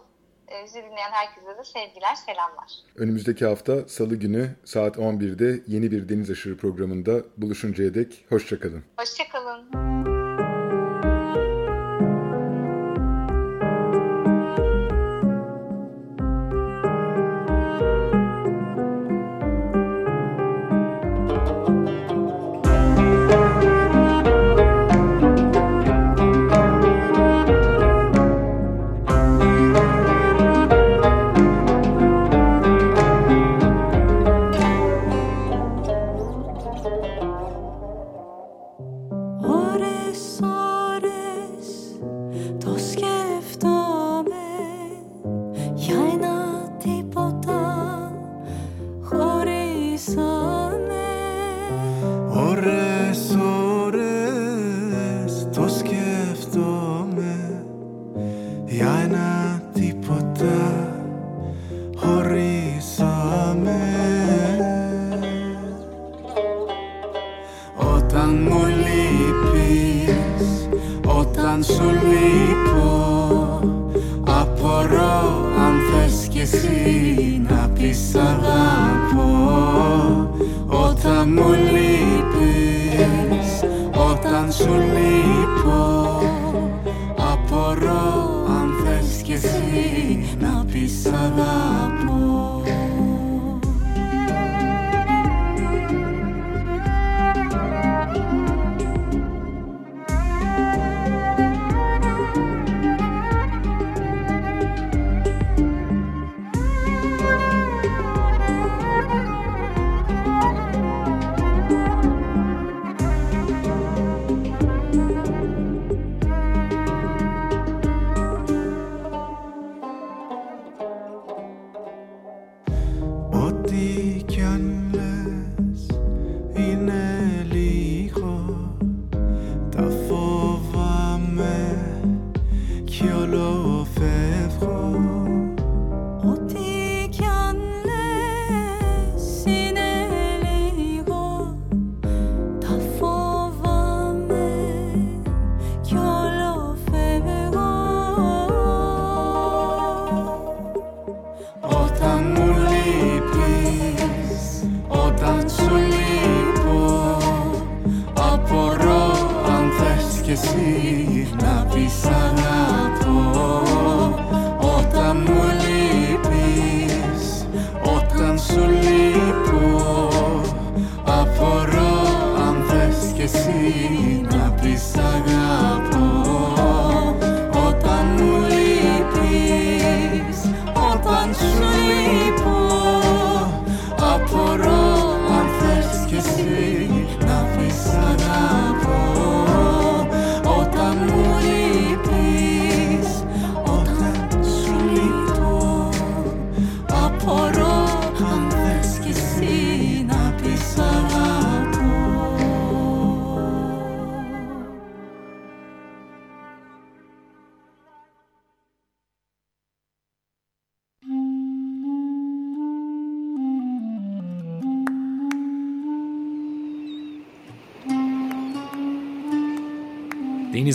[0.49, 2.73] Ee, bizi dinleyen herkese de sevgiler, selamlar.
[2.97, 8.85] Önümüzdeki hafta salı günü saat 11'de yeni bir Deniz Aşırı programında buluşuncaya dek hoşçakalın.
[8.97, 10.16] Hoşçakalın.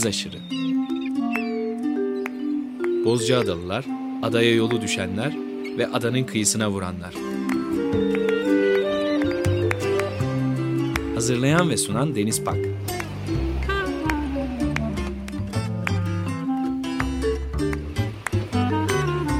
[0.01, 0.37] deniz aşırı.
[3.05, 3.85] Bozcaadalılar,
[4.21, 5.33] adaya yolu düşenler
[5.77, 7.13] ve adanın kıyısına vuranlar.
[11.15, 12.57] Hazırlayan ve sunan Deniz Pak.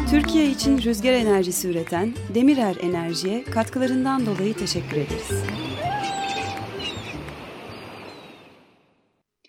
[0.09, 5.43] Türkiye için rüzgar enerjisi üreten Demirer Enerji'ye katkılarından dolayı teşekkür ederiz.